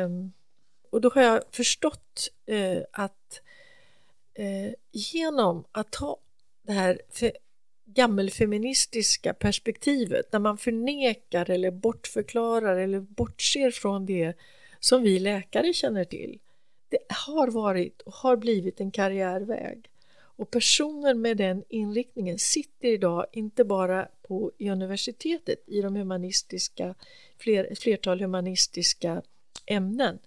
[0.04, 0.32] Um,
[0.96, 3.40] och då har jag förstått eh, att
[4.34, 6.18] eh, genom att ta
[6.62, 7.00] det här
[7.84, 14.34] gammelfeministiska perspektivet när man förnekar eller bortförklarar eller bortser från det
[14.80, 16.38] som vi läkare känner till.
[16.88, 19.90] Det har varit och har blivit en karriärväg.
[20.16, 26.94] Och personer med den inriktningen sitter idag inte bara på universitetet i de humanistiska,
[27.38, 29.22] fler, flertal humanistiska
[29.66, 30.18] ämnen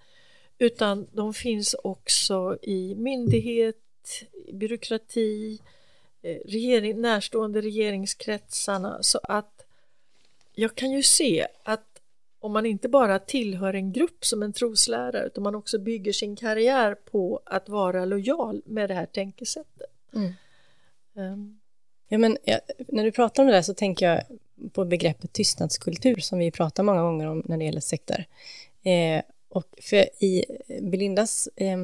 [0.60, 3.76] utan de finns också i myndighet,
[4.54, 5.60] byråkrati,
[6.22, 9.66] eh, regering, närstående regeringskretsarna så att
[10.54, 11.86] jag kan ju se att
[12.40, 16.36] om man inte bara tillhör en grupp som en troslärare utan man också bygger sin
[16.36, 19.92] karriär på att vara lojal med det här tänkesättet.
[20.16, 20.34] Mm.
[21.14, 21.60] Um.
[22.08, 24.24] Ja, men, ja, när du pratar om det där så tänker jag
[24.74, 28.26] på begreppet tystnadskultur som vi pratar många gånger om när det gäller sekter.
[28.84, 30.46] Eh, och för i
[30.82, 31.78] Belindas eh,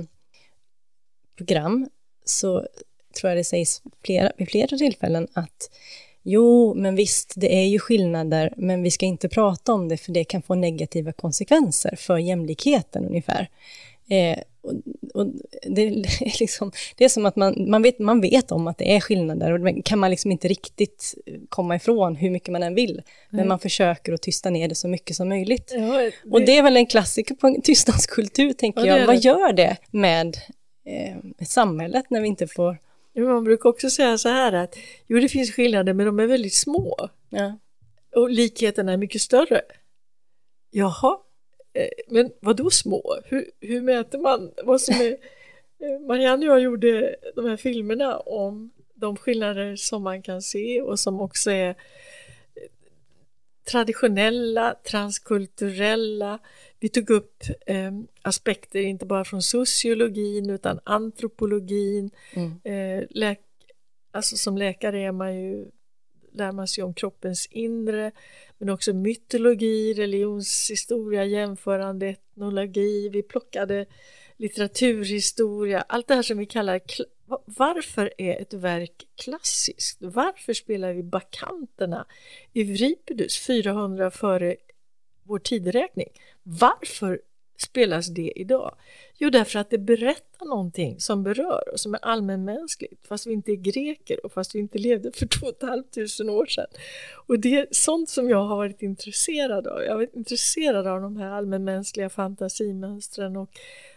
[1.37, 1.89] program
[2.25, 2.67] så
[3.19, 5.69] tror jag det sägs flera, vid flera tillfällen att
[6.23, 10.11] jo, men visst, det är ju skillnader, men vi ska inte prata om det för
[10.11, 13.49] det kan få negativa konsekvenser för jämlikheten ungefär.
[14.09, 14.73] Eh, och,
[15.13, 15.27] och
[15.61, 18.95] det, är liksom, det är som att man, man, vet, man vet om att det
[18.95, 21.15] är skillnader och det kan man liksom inte riktigt
[21.49, 22.91] komma ifrån hur mycket man än vill.
[22.91, 23.03] Mm.
[23.29, 25.71] Men man försöker att tysta ner det så mycket som möjligt.
[25.75, 26.13] Ja, det...
[26.31, 29.07] Och det är väl en klassiker på tystnadskultur, tänker ja, jag.
[29.07, 30.37] Vad gör det med
[30.85, 32.77] eh, samhället när vi inte får...
[33.17, 34.75] Man brukar också säga så här att
[35.07, 37.09] jo, det finns skillnader, men de är väldigt små.
[37.29, 37.57] Ja.
[38.15, 39.61] Och likheterna är mycket större.
[40.71, 41.17] Jaha,
[42.07, 43.17] men vad då små?
[43.25, 45.17] Hur, hur mäter man vad som är...
[45.79, 50.81] Eh, Marianne och jag gjorde de här filmerna om de skillnader som man kan se
[50.81, 51.75] och som också är
[53.65, 56.39] traditionella, transkulturella.
[56.79, 62.11] Vi tog upp eh, aspekter inte bara från sociologin utan antropologin.
[62.33, 62.59] Mm.
[62.63, 63.39] Eh, läk
[64.11, 65.65] alltså som läkare är man ju,
[66.35, 68.11] lär man sig om kroppens inre
[68.57, 73.09] men också mytologi, religionshistoria, jämförande etnologi.
[73.09, 73.85] Vi plockade
[74.37, 76.81] litteraturhistoria, allt det här som vi kallar
[77.45, 79.97] varför är ett verk klassiskt?
[80.01, 82.05] Varför spelar vi bakanterna
[82.53, 84.55] i Euripides 400 före
[85.23, 86.09] vår tideräkning?
[86.43, 87.21] Varför
[87.57, 88.75] spelas det idag?
[89.17, 93.51] Jo, därför att det berättar någonting som berör och som är allmänmänskligt, fast vi inte
[93.51, 96.67] är greker och fast vi inte levde för 2 500 år sedan.
[97.27, 99.83] Och det är sånt som jag har varit intresserad av.
[99.83, 103.49] Jag har varit intresserad av de här allmänmänskliga fantasimönstren och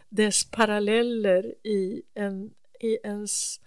[0.08, 2.50] dess paralleller i, en,
[2.80, 3.60] i ens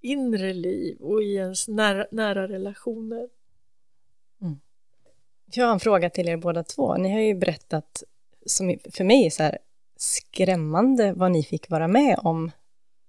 [0.00, 3.28] inre liv och i ens nära, nära relationer.
[4.40, 4.60] Mm.
[5.52, 6.96] Jag har en fråga till er båda två.
[6.96, 8.02] Ni har ju berättat,
[8.48, 9.58] som för mig är så här
[9.96, 12.50] skrämmande vad ni fick vara med om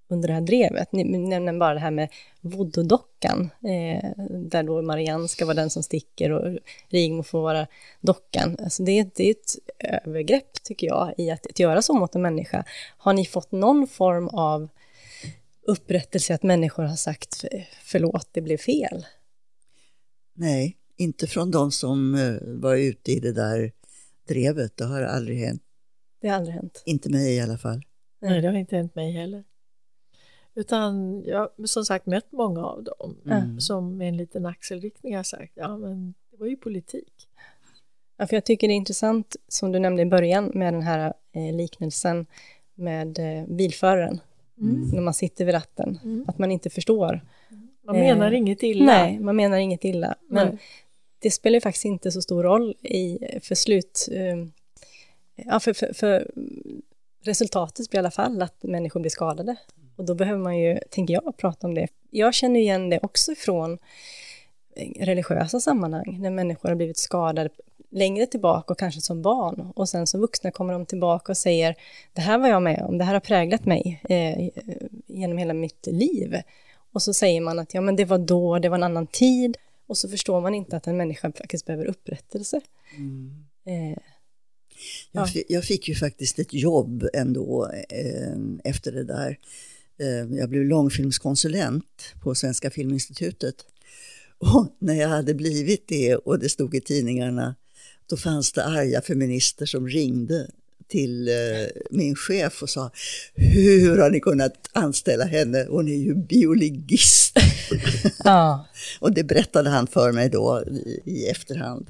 [0.10, 0.92] under det här drevet.
[0.92, 2.10] Ni nämner bara det här med
[2.42, 7.68] voodoo-dockan, eh, där då Marianne ska vara den som sticker och Rigmor får vara
[8.02, 8.58] dockan.
[8.64, 9.56] Alltså det, det är ett
[10.06, 12.66] övergrepp, tycker jag, i att, att göra så mot en människa.
[12.98, 14.70] Har ni fått någon form av
[15.68, 17.46] upprättelse att människor har sagt
[17.84, 19.06] förlåt, det blev fel?
[20.34, 23.72] Nej, inte från de som eh, var ute i det där
[24.30, 24.78] drevet.
[24.78, 25.62] Det har aldrig hänt.
[26.22, 26.84] Det har aldrig hänt?
[26.86, 27.82] Inte mig i alla fall.
[28.22, 29.44] Nej, det har inte hänt mig heller.
[30.56, 33.60] Utan jag har som sagt mött många av dem mm.
[33.60, 37.14] som med en liten axelriktning har sagt, ja men det var ju politik.
[38.18, 41.14] Ja, för jag tycker det är intressant, som du nämnde i början, med den här
[41.32, 42.26] eh, liknelsen
[42.76, 44.20] med eh, bilföraren.
[44.62, 44.90] Mm.
[44.94, 46.26] När man sitter vid ratten, mm.
[46.28, 47.22] att man inte förstår.
[47.86, 48.86] Man menar eh, inget illa.
[48.86, 50.16] Nej, man menar inget illa.
[50.30, 50.58] Men nej
[51.20, 54.10] det spelar ju faktiskt inte så stor roll i, för slut...
[54.12, 54.46] Eh,
[55.36, 56.32] ja, för, för, för
[57.24, 59.56] resultatet blir i alla fall att människor blir skadade.
[59.96, 61.88] Och då behöver man ju, tänker jag, prata om det.
[62.10, 63.78] Jag känner igen det också från
[64.76, 67.50] eh, religiösa sammanhang, när människor har blivit skadade
[67.92, 69.72] längre tillbaka och kanske som barn.
[69.76, 71.76] Och sen som vuxna kommer de tillbaka och säger,
[72.14, 74.50] det här var jag med om, det här har präglat mig eh,
[75.08, 76.42] genom hela mitt liv.
[76.94, 79.58] Och så säger man att ja, men det var då, det var en annan tid.
[79.90, 82.62] Och så förstår man inte att en människa faktiskt behöver upprättelse.
[82.98, 83.46] Mm.
[83.66, 83.98] Eh,
[85.12, 89.38] jag, jag, fick ju faktiskt ett jobb ändå eh, efter det där.
[90.00, 93.56] Eh, jag blev långfilmskonsulent på Svenska Filminstitutet.
[94.38, 97.56] Och när jag hade blivit det och det stod i tidningarna,
[98.10, 100.52] då fanns det arga feminister som ringde
[100.90, 101.34] till eh,
[101.90, 102.92] min chef och sa
[103.36, 105.66] Hur har ni kunnat anställa henne?
[105.70, 107.38] Hon är ju biologist.
[108.24, 108.68] Ja.
[109.00, 111.88] och det berättade han för mig då i, i efterhand.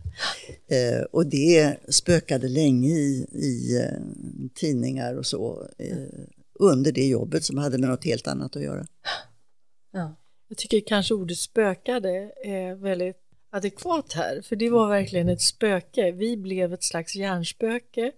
[0.67, 3.99] Eh, och det spökade länge i, i eh,
[4.55, 5.97] tidningar och så eh,
[6.59, 8.85] under det jobbet som hade med något helt annat att göra.
[9.91, 10.15] Ja.
[10.47, 13.17] Jag tycker kanske ordet spökade är väldigt
[13.51, 16.11] adekvat här, för det var verkligen ett spöke.
[16.11, 18.11] Vi blev ett slags hjärnspöke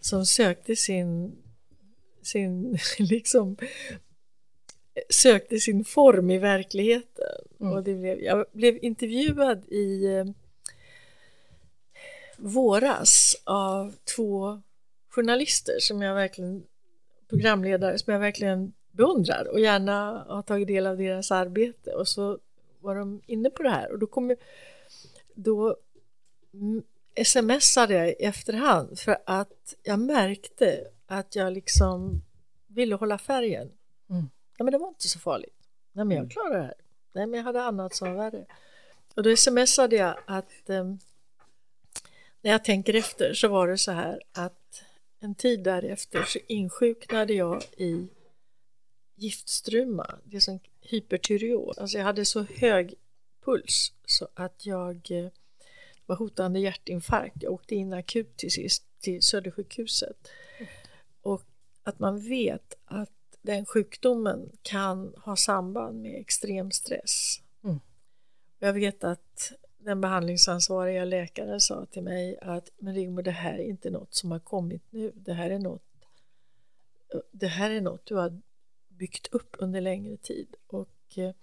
[0.00, 1.36] som sökte sin,
[2.22, 3.56] sin liksom
[5.10, 7.46] sökte sin form i verkligheten.
[7.60, 7.72] Mm.
[7.72, 10.24] Och det blev, jag blev intervjuad i eh,
[12.36, 14.62] våras av två
[15.08, 16.64] journalister som jag verkligen
[17.28, 22.38] programledare som jag verkligen beundrar och gärna har tagit del av deras arbete och så
[22.80, 24.36] var de inne på det här och då kom
[25.34, 25.76] då
[27.24, 32.22] smsade jag i efterhand för att jag märkte att jag liksom
[32.66, 33.72] ville hålla färgen.
[34.10, 34.30] Mm.
[34.56, 35.68] Ja, men det var inte så farligt.
[35.92, 36.30] Nej, men jag mm.
[36.30, 36.74] klarar det här.
[37.12, 38.46] Nej, men jag hade annat som var värre.
[39.14, 40.84] Och då smsade jag att eh,
[42.40, 44.84] när jag tänker efter så var det så här att
[45.20, 48.08] en tid därefter så insjuknade jag i
[49.16, 51.78] giftstruma, det som hypertyreos.
[51.78, 52.94] Alltså jag hade så hög
[53.44, 55.28] puls så att jag eh,
[56.08, 57.42] var hotande hjärtinfarkt.
[57.42, 60.28] Jag åkte in akut till sist till Södersjukhuset.
[61.22, 61.42] Och
[61.82, 63.10] att man vet att
[63.42, 67.40] den sjukdomen kan ha samband med extrem stress.
[67.64, 67.80] Mm.
[68.58, 73.64] Jag vet att den behandlingsansvariga läkaren sa till mig att men Rigmor, det här är
[73.64, 75.12] inte något som har kommit nu.
[75.14, 75.82] Det här är något,
[77.30, 78.40] det här är något du har
[78.88, 80.56] byggt upp under längre tid.
[80.66, 81.34] Och, eh,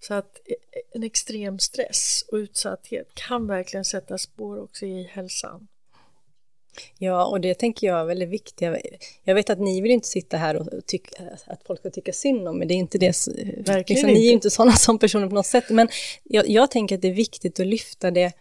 [0.00, 0.54] så att eh,
[0.92, 5.68] en extrem stress och utsatthet kan verkligen sätta spår också i hälsan.
[6.98, 8.68] Ja, och det tänker jag är väldigt viktigt.
[9.24, 12.48] Jag vet att ni vill inte sitta här och tycka att folk ska tycka synd
[12.48, 13.26] om men det är inte det.
[13.26, 15.88] Verkligen liksom, Ni är ju inte sådana som personer på något sätt, men
[16.24, 18.32] jag, jag tänker att det är viktigt att lyfta det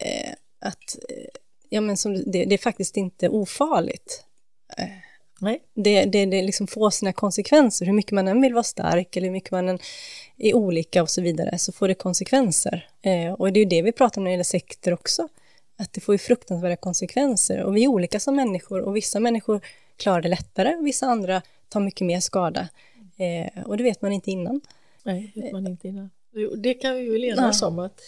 [0.00, 1.24] eh, att eh,
[1.68, 4.24] ja, men som, det, det är faktiskt inte ofarligt.
[4.78, 4.84] Eh,
[5.40, 5.62] Nej.
[5.74, 9.26] Det, det, det liksom får sina konsekvenser, hur mycket man än vill vara stark eller
[9.26, 9.78] hur mycket man än
[10.36, 12.88] är olika och så vidare, så får det konsekvenser.
[13.02, 15.28] Eh, och det är ju det vi pratar om när det gäller sekter också,
[15.78, 17.62] att det får ju fruktansvärda konsekvenser.
[17.62, 19.60] Och vi är olika som människor och vissa människor
[19.96, 22.68] klarar det lättare och vissa andra tar mycket mer skada.
[23.16, 24.60] Eh, och det vet man inte innan.
[25.02, 26.10] Nej, det vet man inte innan.
[26.56, 28.00] Det kan vi väl enas om att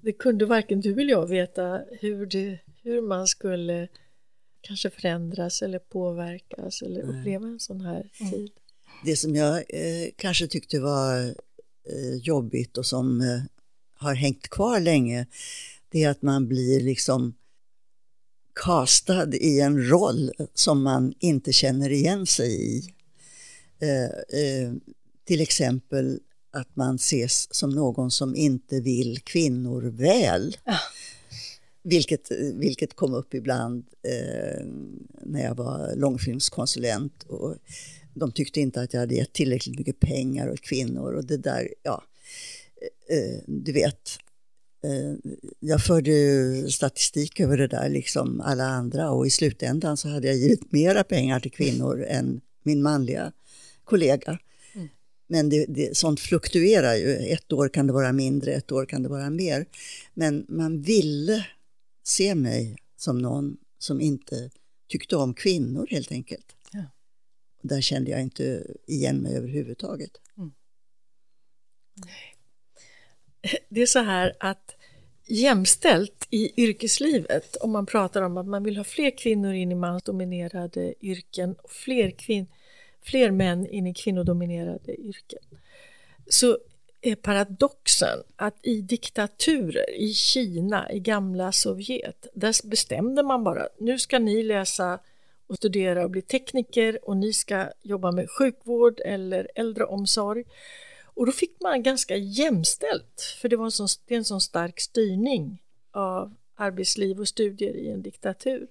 [0.00, 3.88] det kunde varken du eller jag veta hur, det, hur man skulle
[4.62, 8.50] kanske förändras eller påverkas eller uppleva en sån här tid.
[9.04, 11.24] Det som jag eh, kanske tyckte var
[11.90, 13.42] eh, jobbigt och som eh,
[13.94, 15.26] har hängt kvar länge,
[15.88, 17.34] det är att man blir liksom
[18.54, 22.94] castad i en roll som man inte känner igen sig i.
[23.78, 24.72] Eh, eh,
[25.24, 26.20] till exempel
[26.52, 30.56] att man ses som någon som inte vill kvinnor väl.
[31.82, 34.66] Vilket, vilket kom upp ibland eh,
[35.22, 37.22] när jag var långfilmskonsulent.
[37.22, 37.56] Och
[38.14, 41.68] de tyckte inte att jag hade gett tillräckligt mycket pengar åt kvinnor och det där,
[41.82, 42.04] ja,
[43.08, 44.18] eh, du vet.
[44.84, 46.12] Eh, jag förde
[46.72, 51.04] statistik över det där, liksom alla andra och i slutändan så hade jag givit mera
[51.04, 53.32] pengar till kvinnor än min manliga
[53.84, 54.38] kollega.
[55.32, 57.16] Men det, det, sånt fluktuerar ju.
[57.16, 59.66] Ett år kan det vara mindre, ett år kan det vara mer.
[60.14, 61.46] Men man ville
[62.02, 64.50] se mig som någon som inte
[64.88, 66.56] tyckte om kvinnor helt enkelt.
[66.72, 66.84] Ja.
[67.62, 70.10] Där kände jag inte igen mig överhuvudtaget.
[73.68, 74.76] Det är så här att
[75.26, 79.74] jämställt i yrkeslivet, om man pratar om att man vill ha fler kvinnor in i
[79.74, 82.46] mansdominerade yrken och fler, kvin
[83.02, 85.42] fler män in i kvinnodominerade yrken,
[86.26, 86.58] så
[87.02, 93.98] är paradoxen att i diktaturer, i Kina, i gamla Sovjet, där bestämde man bara nu
[93.98, 94.98] ska ni läsa
[95.46, 100.44] och studera och bli tekniker och ni ska jobba med sjukvård eller äldreomsorg.
[101.04, 104.40] Och då fick man ganska jämställt, för det var en sån, det är en sån
[104.40, 108.66] stark styrning av arbetsliv och studier i en diktatur.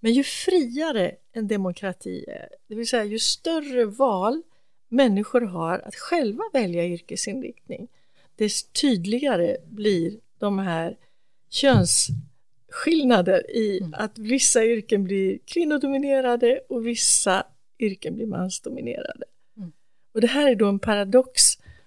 [0.00, 4.42] Men ju friare en demokrati är, det vill säga ju större val
[4.88, 7.88] människor har att själva välja yrkesinriktning,
[8.36, 10.96] desto tydligare blir de här
[11.50, 17.46] könsskillnader i att vissa yrken blir kvinnodominerade och vissa
[17.78, 19.24] yrken blir mansdominerade.
[20.14, 21.42] Och det här är då en paradox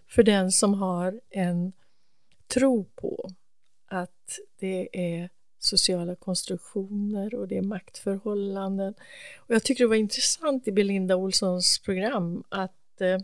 [0.08, 1.74] för den som har en
[2.47, 3.30] tro på
[3.86, 5.30] att det är
[5.60, 8.93] sociala konstruktioner och det är maktförhållanden.
[9.38, 13.20] Och jag tycker det var intressant i Belinda Olssons program att Eh,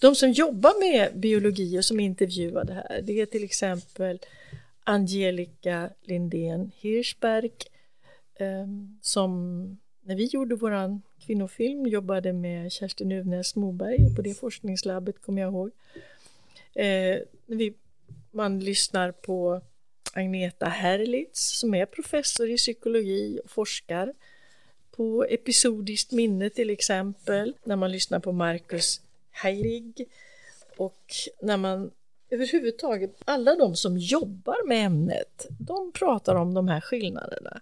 [0.00, 4.18] de som jobbar med biologi och som intervjuade här, det är till exempel
[4.84, 7.50] Angelica Lindén Hirschberg
[8.38, 9.30] ehm, som
[10.02, 15.52] när vi gjorde våran kvinnofilm jobbade med Kerstin Uvnäs Moberg på det forskningslabbet kommer jag
[15.52, 15.70] ihåg.
[16.74, 17.74] Eh, vi,
[18.30, 19.60] man lyssnar på
[20.12, 24.12] Agneta Herlitz som är professor i psykologi och forskar
[25.00, 30.08] på episodiskt minne till exempel, när man lyssnar på Marcus Heirig
[30.76, 31.04] och
[31.42, 31.90] när man
[32.30, 37.60] överhuvudtaget, alla de som jobbar med ämnet, de pratar om de här skillnaderna.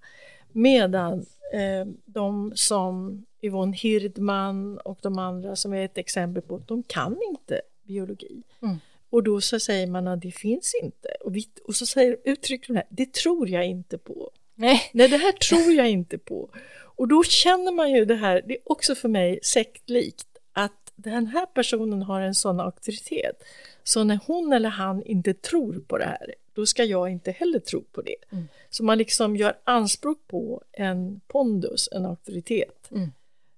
[0.53, 6.83] Medan eh, de som Yvonne Hirdman och de andra som är ett exempel på, de
[6.83, 8.43] kan inte biologi.
[8.63, 8.77] Mm.
[9.11, 11.09] Och då så säger man att det finns inte.
[11.21, 14.31] Och, vi, och så säger, uttrycker de här, det tror jag inte på.
[14.55, 14.91] Nej.
[14.93, 16.51] Nej, det här tror jag inte på.
[16.99, 21.27] Och då känner man ju det här, det är också för mig sektlikt, att den
[21.27, 23.43] här personen har en sån auktoritet.
[23.83, 27.59] Så när hon eller han inte tror på det här, då ska jag inte heller
[27.59, 28.17] tro på det.
[28.33, 28.49] Mm.
[28.71, 33.09] Så man liksom gör anspråk på en pondus, en auktoritet, Mm.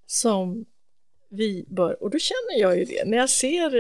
[0.07, 0.65] som
[1.29, 3.71] vi bör, och då känner jag ju det, när jag ser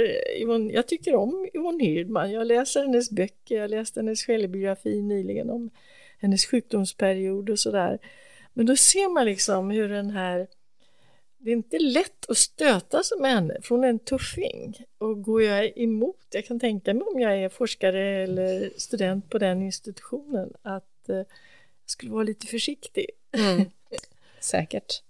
[0.41, 5.51] Yvonne, jag tycker om Yvonne Hirdman, jag läser hennes böcker, jag läste hennes självbiografi nyligen
[5.51, 5.71] om
[6.19, 7.99] hennes sjukdomsperiod och sådär.
[8.53, 10.47] Men då ser man liksom hur den här,
[11.39, 14.85] det är inte lätt att stöta sig med henne, för hon är en tuffing.
[14.99, 19.39] Och går jag emot, jag kan tänka mig om jag är forskare eller student på
[19.39, 21.27] den institutionen, att eh, jag
[21.87, 23.07] skulle vara lite försiktig.
[23.33, 23.65] Mm.
[24.41, 25.03] Säkert.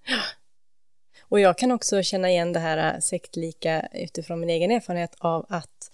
[1.20, 5.46] Och jag kan också känna igen det här äh, sektlika utifrån min egen erfarenhet av
[5.48, 5.90] att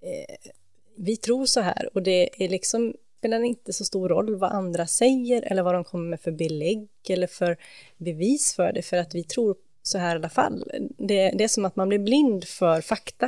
[0.00, 0.50] eh,
[0.96, 4.86] vi tror så här och det är liksom spelar inte så stor roll vad andra
[4.86, 7.56] säger eller vad de kommer med för belägg eller för
[7.96, 10.64] bevis för det för att vi tror så här i alla fall.
[10.98, 13.26] Det, det är som att man blir blind för fakta.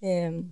[0.00, 0.42] Eh,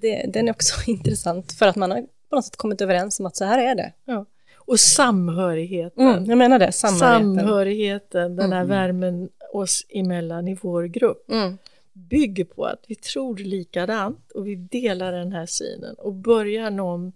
[0.00, 3.26] det, den är också intressant för att man har på något sätt kommit överens om
[3.26, 3.92] att så här är det.
[4.04, 4.24] Ja.
[4.56, 6.06] Och samhörigheten.
[6.08, 7.36] Mm, jag menar det, samhörigheten.
[7.36, 8.68] Samhörigheten, den här Mm.
[8.68, 11.58] värmen oss emellan i vår grupp Mm.
[11.92, 17.12] bygger på att vi tror likadant och vi delar den här synen och börjar någon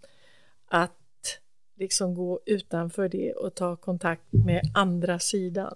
[0.74, 1.40] att
[1.76, 5.74] liksom gå utanför det och ta kontakt med andra sidan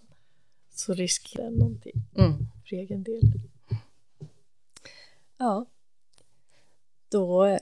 [0.75, 2.33] så riskerar den någonting Mm.
[2.69, 3.21] för egen del.
[5.39, 5.67] Ja.
[7.11, 7.59] Då eh,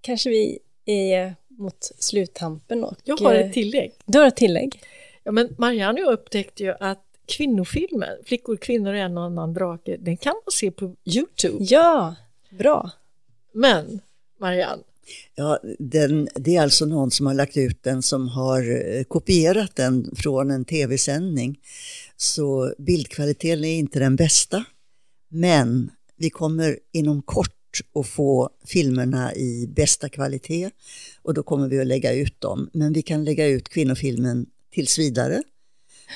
[0.00, 2.96] kanske vi är mot sluttampen och...
[3.04, 3.92] Jag har eh, ett tillägg.
[4.06, 4.82] Du har ett tillägg?
[5.22, 9.54] Ja, men Marianne och jag upptäckte ju att kvinnofilmer, Flickor, kvinnor och en och annan
[9.54, 11.56] drake, den kan man se på Youtube.
[11.64, 12.14] Ja,
[12.50, 12.90] bra.
[13.52, 14.00] Men
[14.38, 14.82] Marianne,
[15.34, 19.76] Ja, den, det är alltså någon som har lagt ut den som har eh, kopierat
[19.76, 21.58] den från en tv-sändning.
[22.16, 24.64] Så bildkvaliteten är inte den bästa.
[25.28, 27.50] Men vi kommer inom kort
[27.94, 30.70] att få filmerna i bästa kvalitet
[31.22, 32.70] och då kommer vi att lägga ut dem.
[32.72, 35.42] Men vi kan lägga ut kvinnofilmen tills vidare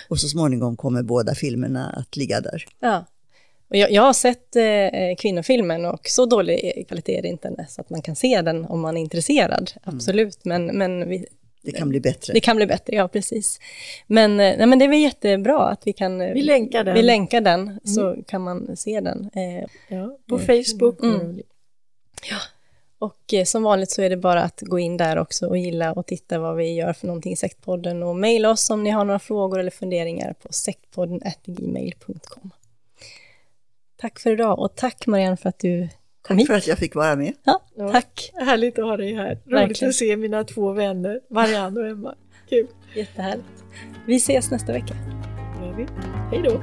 [0.08, 2.64] och så småningom kommer båda filmerna att ligga där.
[2.80, 3.06] Ja.
[3.68, 7.80] Och jag, jag har sett eh, kvinnofilmen och så dålig kvalitet är det inte så
[7.80, 9.72] att man kan se den om man är intresserad.
[9.82, 11.26] Absolut, men, men vi,
[11.62, 12.32] Det kan bli bättre.
[12.32, 13.60] det kan bli bättre, ja precis.
[14.06, 16.20] Men, eh, nej, men det är väl jättebra att vi kan...
[16.20, 16.94] eh, Vi länkar den.
[16.94, 19.30] Vi länkar den, så kan man se den.
[19.34, 21.02] Eh, ja, på Facebook.
[21.02, 21.40] Mm.
[23.00, 25.92] Och eh, som vanligt så är det bara att gå in där också och gilla
[25.92, 29.04] och titta vad vi gör för någonting i Sektpodden och mejla oss om ni har
[29.04, 32.50] några frågor eller funderingar på sektpodden.gmail.com.
[34.00, 35.80] Tack för idag och tack Marianne för att du
[36.22, 36.46] kom Tack hit.
[36.46, 37.32] för att jag fick vara med.
[37.44, 37.88] Ja, Ja.
[37.92, 39.28] tack, Härligt att ha dig här.
[39.30, 39.88] Roligt Verkligen.
[39.88, 42.14] att se mina två vänner, Marianne och Emma.
[42.48, 42.66] Kul.
[42.96, 43.64] jättehärligt.
[44.06, 44.94] Vi ses nästa vecka.
[45.62, 45.86] gör vi.
[46.30, 46.62] Hej då.